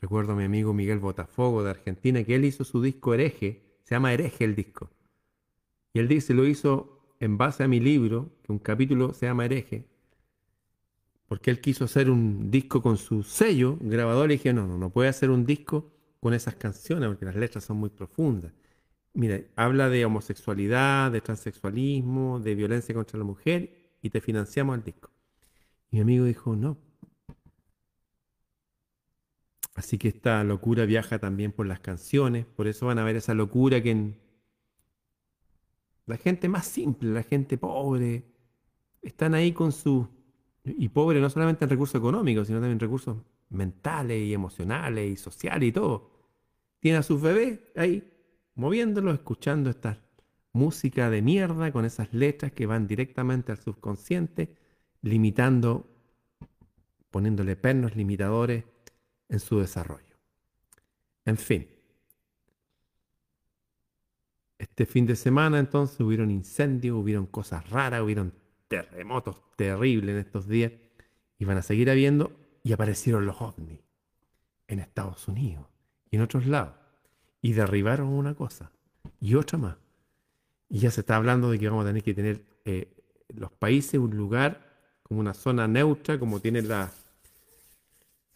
[0.00, 3.94] Recuerdo a mi amigo Miguel Botafogo de Argentina que él hizo su disco Hereje, se
[3.94, 4.90] llama Hereje el disco.
[5.92, 9.44] Y él dice, lo hizo en base a mi libro, que un capítulo se llama
[9.44, 9.86] Hereje,
[11.26, 14.90] porque él quiso hacer un disco con su sello grabador y dije, no, no, no
[14.90, 15.90] puede hacer un disco
[16.20, 18.52] con esas canciones porque las letras son muy profundas.
[19.12, 24.84] Mira, habla de homosexualidad, de transexualismo, de violencia contra la mujer y te financiamos el
[24.84, 25.10] disco.
[25.90, 26.78] Mi amigo dijo, no.
[29.78, 33.32] Así que esta locura viaja también por las canciones, por eso van a ver esa
[33.32, 34.18] locura que en,
[36.04, 38.24] la gente más simple, la gente pobre,
[39.02, 40.08] están ahí con su...
[40.64, 43.18] Y pobre no solamente en recursos económicos, sino también en recursos
[43.50, 46.10] mentales y emocionales y sociales y todo.
[46.80, 48.02] Tiene a sus bebés ahí,
[48.56, 50.02] moviéndolos, escuchando esta
[50.52, 54.56] música de mierda con esas letras que van directamente al subconsciente,
[55.02, 55.86] limitando,
[57.12, 58.64] poniéndole pernos limitadores
[59.28, 60.16] en su desarrollo.
[61.24, 61.68] En fin,
[64.58, 68.32] este fin de semana entonces hubieron incendios, hubieron cosas raras, hubieron
[68.66, 70.72] terremotos terribles en estos días
[71.38, 73.80] y van a seguir habiendo y aparecieron los ovnis
[74.66, 75.66] en Estados Unidos
[76.10, 76.74] y en otros lados
[77.40, 78.72] y derribaron una cosa
[79.20, 79.76] y otra más.
[80.68, 82.94] Y ya se está hablando de que vamos a tener que tener eh,
[83.28, 84.66] los países un lugar
[85.02, 86.92] como una zona neutra, como tiene la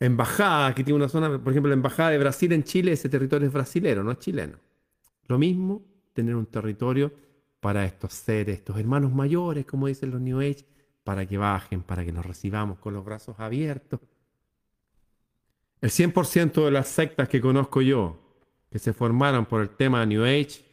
[0.07, 3.47] embajada, que tiene una zona, por ejemplo, la embajada de Brasil en Chile, ese territorio
[3.47, 4.59] es brasilero, no es chileno.
[5.29, 5.83] Lo mismo
[6.13, 7.13] tener un territorio
[7.61, 10.67] para estos seres, estos hermanos mayores, como dicen los New Age,
[11.05, 14.01] para que bajen, para que nos recibamos con los brazos abiertos.
[15.81, 18.19] El 100% de las sectas que conozco yo,
[18.71, 20.65] que se formaron por el tema New Age,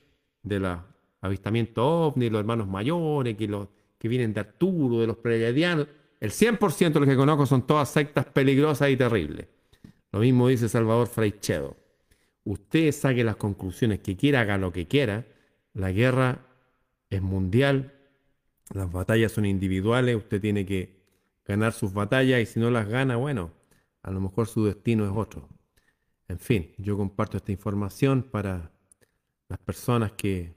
[0.41, 0.79] de los
[1.21, 3.67] avistamientos ovni, los hermanos mayores, que, los,
[3.97, 5.87] que vienen de Arturo, de los pleiadianos,
[6.19, 9.47] el 100% de los que conozco son todas sectas peligrosas y terribles.
[10.11, 11.77] Lo mismo dice Salvador Fraichedo
[12.43, 15.27] usted saque las conclusiones que quiera, haga lo que quiera.
[15.73, 16.47] La guerra
[17.09, 17.93] es mundial,
[18.73, 20.99] las batallas son individuales, usted tiene que
[21.45, 23.51] ganar sus batallas y si no las gana, bueno,
[24.01, 25.47] a lo mejor su destino es otro.
[26.27, 28.71] En fin, yo comparto esta información para
[29.47, 30.55] las personas que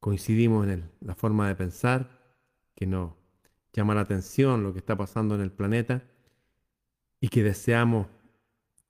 [0.00, 2.20] coincidimos en la forma de pensar,
[2.74, 3.12] que nos
[3.76, 6.02] llama la atención lo que está pasando en el planeta
[7.20, 8.06] y que deseamos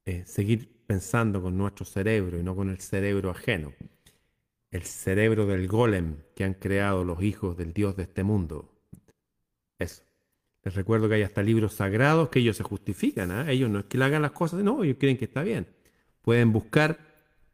[0.05, 3.73] eh, seguir pensando con nuestro cerebro y no con el cerebro ajeno.
[4.71, 8.73] El cerebro del golem que han creado los hijos del Dios de este mundo.
[9.79, 10.03] Eso.
[10.63, 13.31] Les recuerdo que hay hasta libros sagrados que ellos se justifican.
[13.31, 13.51] ¿ah?
[13.51, 15.67] Ellos no es que le hagan las cosas, no, ellos creen que está bien.
[16.23, 16.99] Pueden buscar,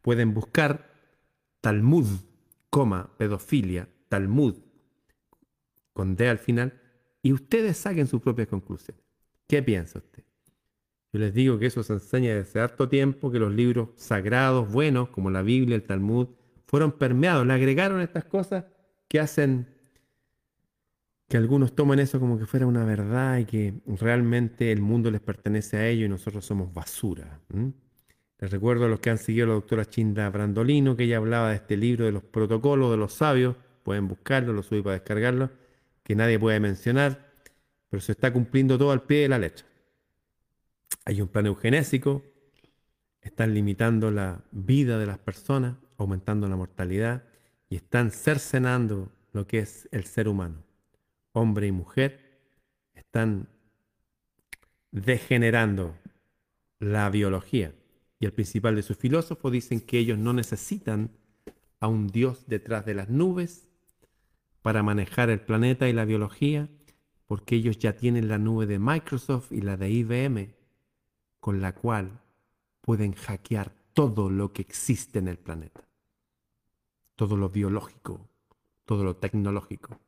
[0.01, 0.91] pueden buscar
[1.61, 2.07] Talmud,
[2.69, 4.55] coma, pedofilia, Talmud,
[5.93, 6.82] con D al final,
[7.23, 9.01] y ustedes saquen sus propias conclusiones.
[9.47, 10.23] ¿Qué piensa usted?
[11.11, 15.09] Yo les digo que eso se enseña desde harto tiempo, que los libros sagrados, buenos,
[15.09, 16.27] como la Biblia, el Talmud,
[16.67, 18.65] fueron permeados, le agregaron estas cosas
[19.07, 19.67] que hacen
[21.29, 25.21] que algunos tomen eso como que fuera una verdad y que realmente el mundo les
[25.21, 27.39] pertenece a ellos y nosotros somos basura.
[28.39, 31.49] Les recuerdo a los que han seguido a la doctora Chinda Brandolino, que ella hablaba
[31.49, 35.49] de este libro de los protocolos de los sabios, pueden buscarlo, lo subí para descargarlo,
[36.03, 37.31] que nadie puede mencionar,
[37.89, 39.65] pero se está cumpliendo todo al pie de la letra.
[41.05, 42.23] Hay un plan eugenésico,
[43.21, 47.23] están limitando la vida de las personas, aumentando la mortalidad
[47.69, 50.63] y están cercenando lo que es el ser humano.
[51.31, 52.19] Hombre y mujer
[52.93, 53.47] están
[54.91, 55.95] degenerando
[56.79, 57.73] la biología.
[58.19, 61.11] Y el principal de sus filósofos dicen que ellos no necesitan
[61.79, 63.67] a un Dios detrás de las nubes
[64.63, 66.67] para manejar el planeta y la biología,
[67.27, 70.55] porque ellos ya tienen la nube de Microsoft y la de IBM,
[71.39, 72.19] con la cual
[72.81, 75.83] pueden hackear todo lo que existe en el planeta
[77.15, 78.27] todo lo biológico,
[78.85, 79.99] todo lo tecnológico.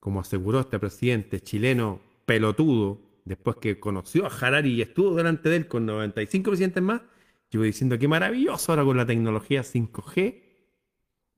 [0.00, 5.56] Como aseguró este presidente chileno pelotudo, después que conoció a Harari y estuvo delante de
[5.56, 7.02] él con 95 presidentes más,
[7.50, 10.42] yo diciendo que maravilloso ahora con la tecnología 5G,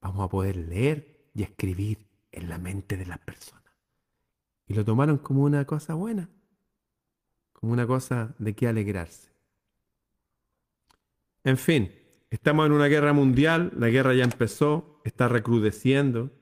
[0.00, 3.62] vamos a poder leer y escribir en la mente de las personas.
[4.66, 6.30] Y lo tomaron como una cosa buena,
[7.52, 9.32] como una cosa de que alegrarse.
[11.42, 11.90] En fin,
[12.34, 16.32] Estamos en una guerra mundial, la guerra ya empezó, está recrudeciendo.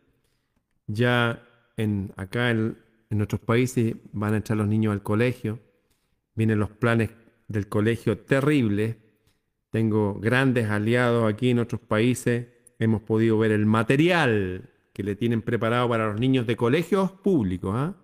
[0.86, 2.78] Ya en, acá en,
[3.10, 5.58] nuestros países van a entrar los niños al colegio.
[6.34, 7.10] Vienen los planes
[7.46, 8.96] del colegio terribles.
[9.68, 12.46] Tengo grandes aliados aquí en otros países.
[12.78, 17.74] Hemos podido ver el material que le tienen preparado para los niños de colegios públicos.
[17.74, 17.94] ¿ah?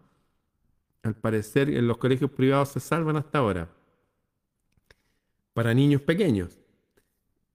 [1.03, 3.69] Al parecer en los colegios privados se salvan hasta ahora.
[5.53, 6.59] Para niños pequeños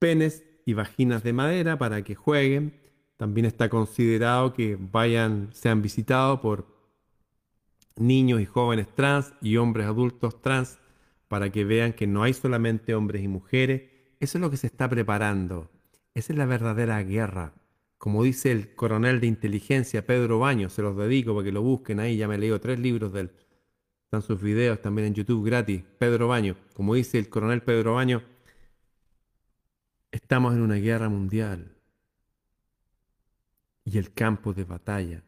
[0.04, 2.78] penes y vaginas de madera para que jueguen.
[3.16, 6.68] También está considerado que vayan, sean visitados por
[7.96, 10.78] niños y jóvenes trans y hombres adultos trans
[11.30, 13.84] para que vean que no hay solamente hombres y mujeres.
[14.20, 15.72] Eso es lo que se está preparando.
[16.14, 17.54] Esa es la verdadera guerra.
[18.04, 22.02] Como dice el coronel de inteligencia Pedro Baños, se los dedico para que lo busquen
[22.02, 23.32] ahí, ya me he leído tres libros de él.
[24.04, 25.86] Están sus videos también en YouTube gratis.
[26.00, 28.22] Pedro Baños, como dice el coronel Pedro Baños,
[30.12, 31.78] Estamos en una guerra mundial
[33.86, 35.24] y el campo de batalla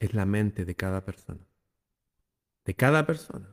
[0.00, 1.46] es la mente de cada persona.
[2.64, 3.46] De cada persona.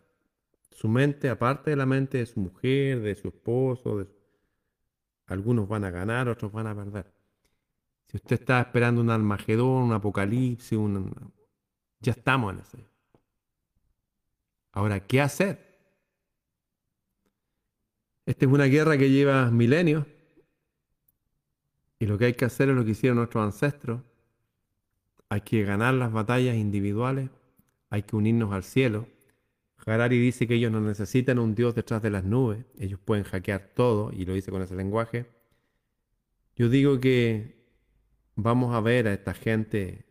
[0.71, 4.07] Su mente, aparte de la mente de su mujer, de su esposo,
[5.27, 7.16] algunos van a ganar, otros van a perder.
[8.07, 10.79] Si usted está esperando un Almagedón, un apocalipsis,
[11.99, 12.77] ya estamos en eso.
[14.71, 15.67] Ahora, ¿qué hacer?
[18.25, 20.05] Esta es una guerra que lleva milenios
[21.99, 24.01] y lo que hay que hacer es lo que hicieron nuestros ancestros.
[25.29, 27.29] Hay que ganar las batallas individuales,
[27.89, 29.07] hay que unirnos al cielo.
[29.85, 33.71] Harari dice que ellos no necesitan un Dios detrás de las nubes, ellos pueden hackear
[33.73, 35.25] todo, y lo dice con ese lenguaje.
[36.55, 37.56] Yo digo que
[38.37, 40.05] vamos a ver a esta gente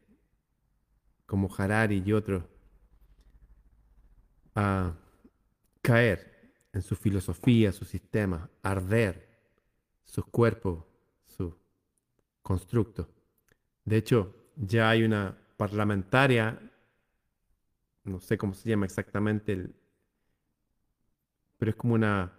[1.25, 2.45] como Harari y otros
[4.55, 4.95] a
[5.81, 9.27] caer en su filosofía, su sistema, arder
[10.05, 10.85] sus cuerpos
[12.43, 13.09] constructo.
[13.85, 16.61] De hecho, ya hay una parlamentaria,
[18.05, 19.69] no sé cómo se llama exactamente,
[21.59, 22.33] pero es como una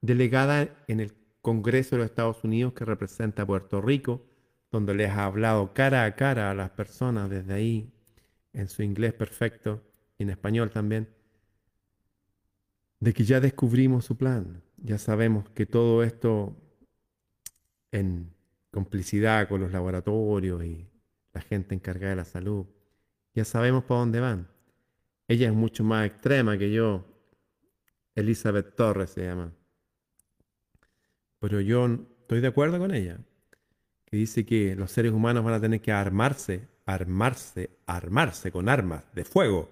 [0.00, 4.31] delegada en el Congreso de los Estados Unidos que representa a Puerto Rico,
[4.72, 7.92] donde les ha hablado cara a cara a las personas desde ahí,
[8.54, 9.82] en su inglés perfecto
[10.18, 11.08] y en español también,
[12.98, 16.56] de que ya descubrimos su plan, ya sabemos que todo esto
[17.92, 18.32] en
[18.70, 20.88] complicidad con los laboratorios y
[21.32, 22.66] la gente encargada de la salud.
[23.34, 24.48] Ya sabemos para dónde van.
[25.28, 27.04] Ella es mucho más extrema que yo.
[28.14, 29.52] Elizabeth Torres se llama.
[31.38, 31.86] Pero yo
[32.20, 33.18] estoy de acuerdo con ella.
[34.12, 39.06] Que dice que los seres humanos van a tener que armarse, armarse, armarse con armas
[39.14, 39.70] de fuego.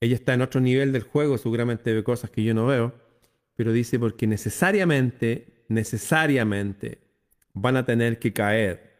[0.00, 2.94] Ella está en otro nivel del juego, seguramente ve cosas que yo no veo,
[3.54, 7.02] pero dice porque necesariamente necesariamente
[7.52, 8.94] van a tener que caer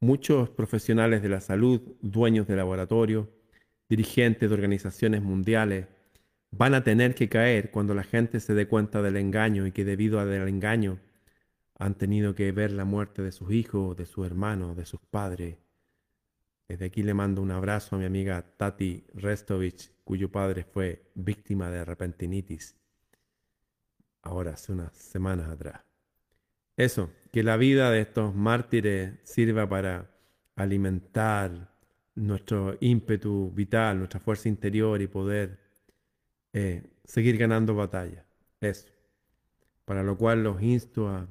[0.00, 3.28] muchos profesionales de la salud, dueños de laboratorios,
[3.88, 5.86] dirigentes de organizaciones mundiales,
[6.50, 9.84] van a tener que caer cuando la gente se dé cuenta del engaño y que
[9.84, 10.98] debido al engaño
[11.80, 15.56] han tenido que ver la muerte de sus hijos, de sus hermanos, de sus padres.
[16.68, 21.70] Desde aquí le mando un abrazo a mi amiga Tati Restovich, cuyo padre fue víctima
[21.70, 22.76] de repentinitis,
[24.20, 25.80] ahora hace unas semanas atrás.
[26.76, 30.10] Eso, que la vida de estos mártires sirva para
[30.56, 31.74] alimentar
[32.14, 35.58] nuestro ímpetu vital, nuestra fuerza interior y poder
[36.52, 38.26] eh, seguir ganando batallas.
[38.60, 38.86] Eso.
[39.86, 41.26] Para lo cual los insto a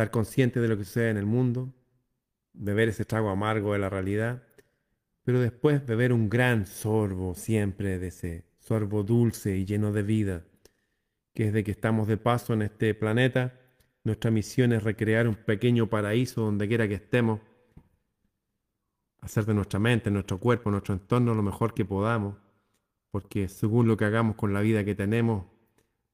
[0.00, 1.74] estar conscientes de lo que sucede en el mundo,
[2.54, 4.42] beber ese trago amargo de la realidad,
[5.24, 10.44] pero después beber un gran sorbo siempre de ese sorbo dulce y lleno de vida,
[11.34, 13.60] que es de que estamos de paso en este planeta.
[14.02, 17.40] Nuestra misión es recrear un pequeño paraíso donde quiera que estemos,
[19.20, 22.36] hacer de nuestra mente, nuestro cuerpo, nuestro entorno lo mejor que podamos,
[23.10, 25.44] porque según lo que hagamos con la vida que tenemos,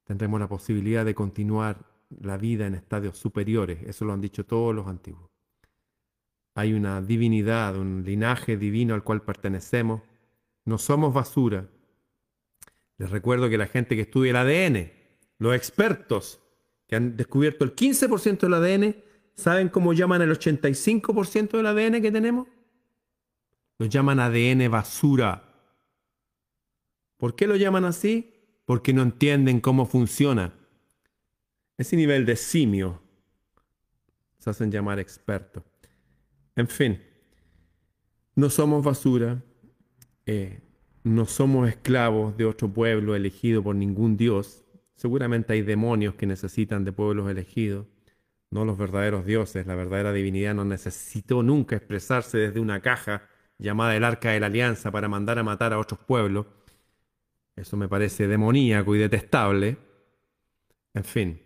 [0.03, 3.82] tendremos la posibilidad de continuar la vida en estadios superiores.
[3.84, 5.30] Eso lo han dicho todos los antiguos.
[6.54, 10.02] Hay una divinidad, un linaje divino al cual pertenecemos.
[10.64, 11.68] No somos basura.
[12.98, 14.90] Les recuerdo que la gente que estudia el ADN,
[15.38, 16.40] los expertos
[16.86, 18.96] que han descubierto el 15% del ADN,
[19.34, 22.48] ¿saben cómo llaman el 85% del ADN que tenemos?
[23.78, 25.42] Lo llaman ADN basura.
[27.18, 28.32] ¿Por qué lo llaman así?
[28.64, 30.54] Porque no entienden cómo funciona.
[31.79, 33.03] Ese nivel de simio
[34.39, 35.62] se hacen llamar expertos.
[36.55, 37.03] En fin,
[38.35, 39.43] no somos basura,
[40.24, 40.61] eh,
[41.05, 44.64] no somos esclavos de otro pueblo elegido por ningún Dios.
[44.95, 47.87] Seguramente hay demonios que necesitan de pueblos elegidos,
[48.51, 49.66] no los verdaderos dioses.
[49.66, 54.47] La verdadera divinidad no necesitó nunca expresarse desde una caja llamada el Arca de la
[54.47, 56.47] Alianza para mandar a matar a otros pueblos.
[57.55, 59.77] Eso me parece demoníaco y detestable.
[60.95, 61.41] En fin,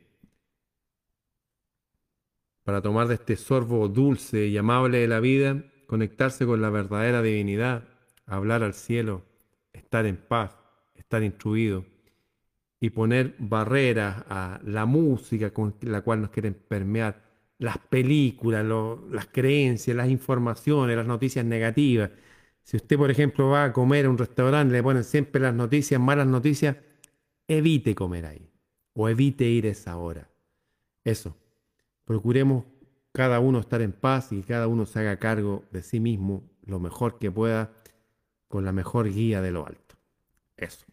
[2.71, 7.21] para tomar de este sorbo dulce y amable de la vida, conectarse con la verdadera
[7.21, 7.83] divinidad,
[8.27, 9.25] hablar al cielo,
[9.73, 10.57] estar en paz,
[10.95, 11.85] estar instruido
[12.79, 17.21] y poner barreras a la música con la cual nos quieren permear
[17.59, 18.65] las películas,
[19.11, 22.11] las creencias, las informaciones, las noticias negativas.
[22.63, 26.01] Si usted, por ejemplo, va a comer a un restaurante, le ponen siempre las noticias,
[26.01, 26.77] malas noticias,
[27.49, 28.49] evite comer ahí
[28.93, 30.31] o evite ir a esa hora.
[31.03, 31.37] Eso.
[32.11, 32.65] Procuremos
[33.13, 36.81] cada uno estar en paz y cada uno se haga cargo de sí mismo lo
[36.81, 37.73] mejor que pueda
[38.49, 39.95] con la mejor guía de lo alto.
[40.57, 40.87] Eso.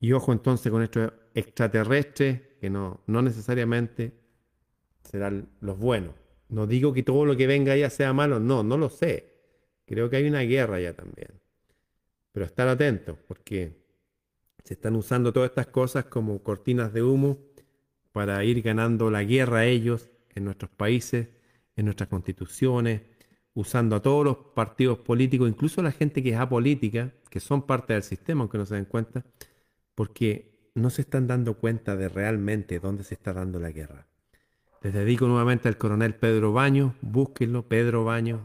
[0.00, 4.12] Y ojo entonces con estos extraterrestres que no, no necesariamente
[5.02, 6.12] serán los buenos.
[6.50, 9.32] No digo que todo lo que venga ya sea malo, no, no lo sé.
[9.86, 11.40] Creo que hay una guerra ya también.
[12.32, 13.82] Pero estar atentos, porque
[14.62, 17.51] se están usando todas estas cosas como cortinas de humo
[18.12, 21.28] para ir ganando la guerra a ellos en nuestros países,
[21.76, 23.02] en nuestras constituciones,
[23.54, 27.94] usando a todos los partidos políticos, incluso la gente que es apolítica, que son parte
[27.94, 29.24] del sistema, aunque no se den cuenta,
[29.94, 34.06] porque no se están dando cuenta de realmente dónde se está dando la guerra.
[34.80, 38.40] Les dedico nuevamente al coronel Pedro Baños, búsquenlo, Pedro Baños,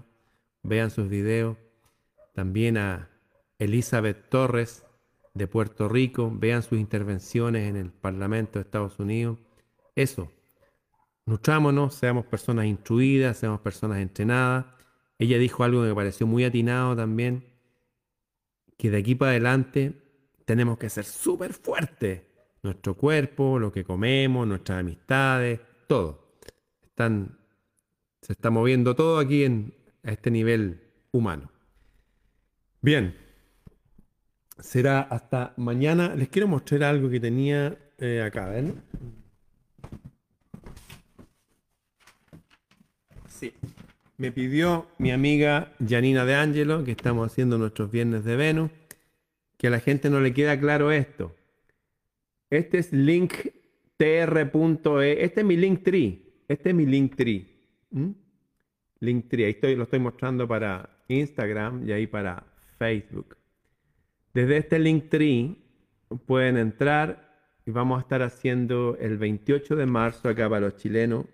[0.62, 1.58] vean sus videos.
[2.34, 3.10] También a
[3.58, 4.86] Elizabeth Torres
[5.34, 9.40] de Puerto Rico, vean sus intervenciones en el Parlamento de Estados Unidos.
[9.98, 10.32] Eso,
[11.26, 14.66] nutrámonos, seamos personas instruidas, seamos personas entrenadas.
[15.18, 17.44] Ella dijo algo que me pareció muy atinado también,
[18.78, 19.94] que de aquí para adelante
[20.46, 22.22] tenemos que ser súper fuertes.
[22.62, 26.28] Nuestro cuerpo, lo que comemos, nuestras amistades, todo
[28.22, 29.74] se está moviendo todo aquí en,
[30.04, 30.82] a este nivel
[31.12, 31.52] humano.
[32.82, 33.16] Bien,
[34.60, 36.16] será hasta mañana.
[36.16, 38.82] Les quiero mostrar algo que tenía eh, acá, ¿ven?
[43.38, 43.54] Sí.
[44.18, 48.72] Me pidió mi amiga Janina de Angelo, que estamos haciendo nuestros viernes de Venus,
[49.58, 51.36] que a la gente no le queda claro esto.
[52.50, 53.54] Este es linktr.e,
[55.24, 56.28] este es mi link tree.
[56.48, 57.46] Este es mi Linktree.
[59.00, 62.44] Linktree, ahí estoy, lo estoy mostrando para Instagram y ahí para
[62.80, 63.38] Facebook.
[64.34, 65.58] Desde este Linktree
[66.26, 71.26] pueden entrar y vamos a estar haciendo el 28 de marzo acá para los chilenos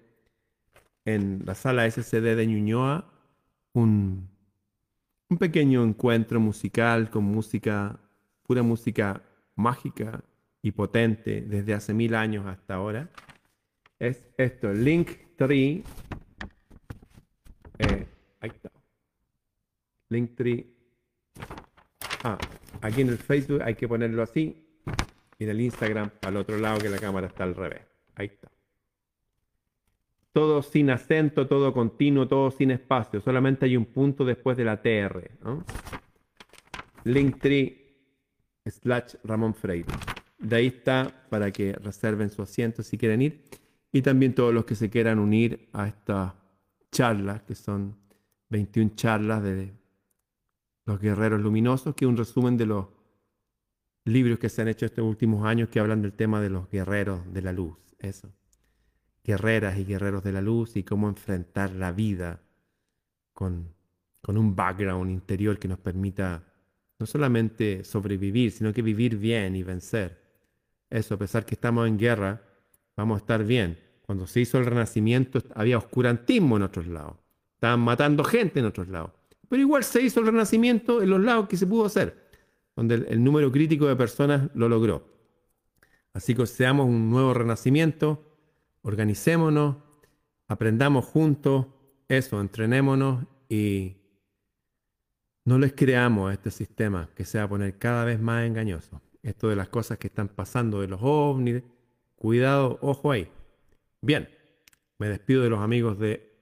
[1.06, 3.10] en la sala SCD de Ñuñoa
[3.74, 4.30] un,
[5.30, 8.00] un pequeño encuentro musical con música,
[8.44, 9.22] pura música
[9.56, 10.24] mágica
[10.62, 13.10] y potente desde hace mil años hasta ahora
[14.04, 15.82] es esto, Linktree.
[17.80, 18.06] Eh,
[18.42, 18.70] ahí está.
[20.10, 20.68] Linktree.
[22.24, 22.38] Ah,
[22.82, 24.68] aquí en el Facebook hay que ponerlo así.
[25.40, 27.82] Y en el Instagram al otro lado que la cámara está al revés.
[28.16, 28.53] Ahí está.
[30.34, 33.22] Todo sin acento, todo continuo, todo sin espacio.
[33.22, 35.32] Solamente hay un punto después de la TR.
[35.44, 35.64] ¿no?
[37.04, 37.84] Linktree
[38.66, 39.88] slash Ramón Freire.
[40.40, 43.44] De ahí está para que reserven su asiento si quieren ir.
[43.92, 46.34] Y también todos los que se quieran unir a estas
[46.92, 47.96] charlas, que son
[48.50, 49.72] 21 charlas de
[50.86, 52.88] los guerreros luminosos, que es un resumen de los
[54.06, 57.32] libros que se han hecho estos últimos años que hablan del tema de los guerreros
[57.32, 57.78] de la luz.
[58.00, 58.34] Eso.
[59.24, 62.42] Guerreras y guerreros de la luz y cómo enfrentar la vida
[63.34, 63.74] con,
[64.22, 66.44] con un background interior que nos permita
[67.00, 70.22] no solamente sobrevivir, sino que vivir bien y vencer.
[70.90, 72.42] Eso, a pesar que estamos en guerra,
[72.96, 73.80] vamos a estar bien.
[74.06, 77.16] Cuando se hizo el renacimiento había oscurantismo en otros lados.
[77.56, 79.12] Estaban matando gente en otros lados.
[79.50, 82.30] Pero igual se hizo el renacimiento en los lados que se pudo hacer,
[82.76, 85.08] donde el, número crítico de personas lo logró.
[86.14, 88.33] Así que seamos un nuevo renacimiento,
[88.84, 89.78] organicémonos,
[90.48, 91.68] aprendamos juntos,
[92.08, 93.98] eso, entrenémonos y
[95.46, 99.02] no les creamos a este sistema que se va a poner cada vez más engañoso.
[99.24, 101.64] Esto de las cosas que están pasando de los ovnis,
[102.16, 103.30] cuidado, ojo ahí.
[104.02, 104.30] Bien,
[105.00, 106.34] me despido de los amigos de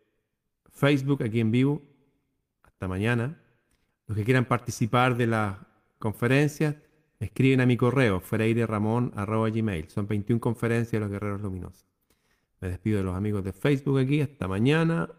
[0.72, 1.82] Facebook aquí en vivo.
[2.64, 3.40] Hasta mañana.
[4.08, 5.68] Los que quieran participar de la
[6.00, 6.82] conferencia,
[7.20, 9.90] escriben a mi correo, freireramon.gmail.
[9.90, 11.91] Son 21 conferencias de los guerreros luminosos.
[12.62, 14.22] Me despido de los amigos de Facebook aquí.
[14.22, 15.12] Hasta mañana.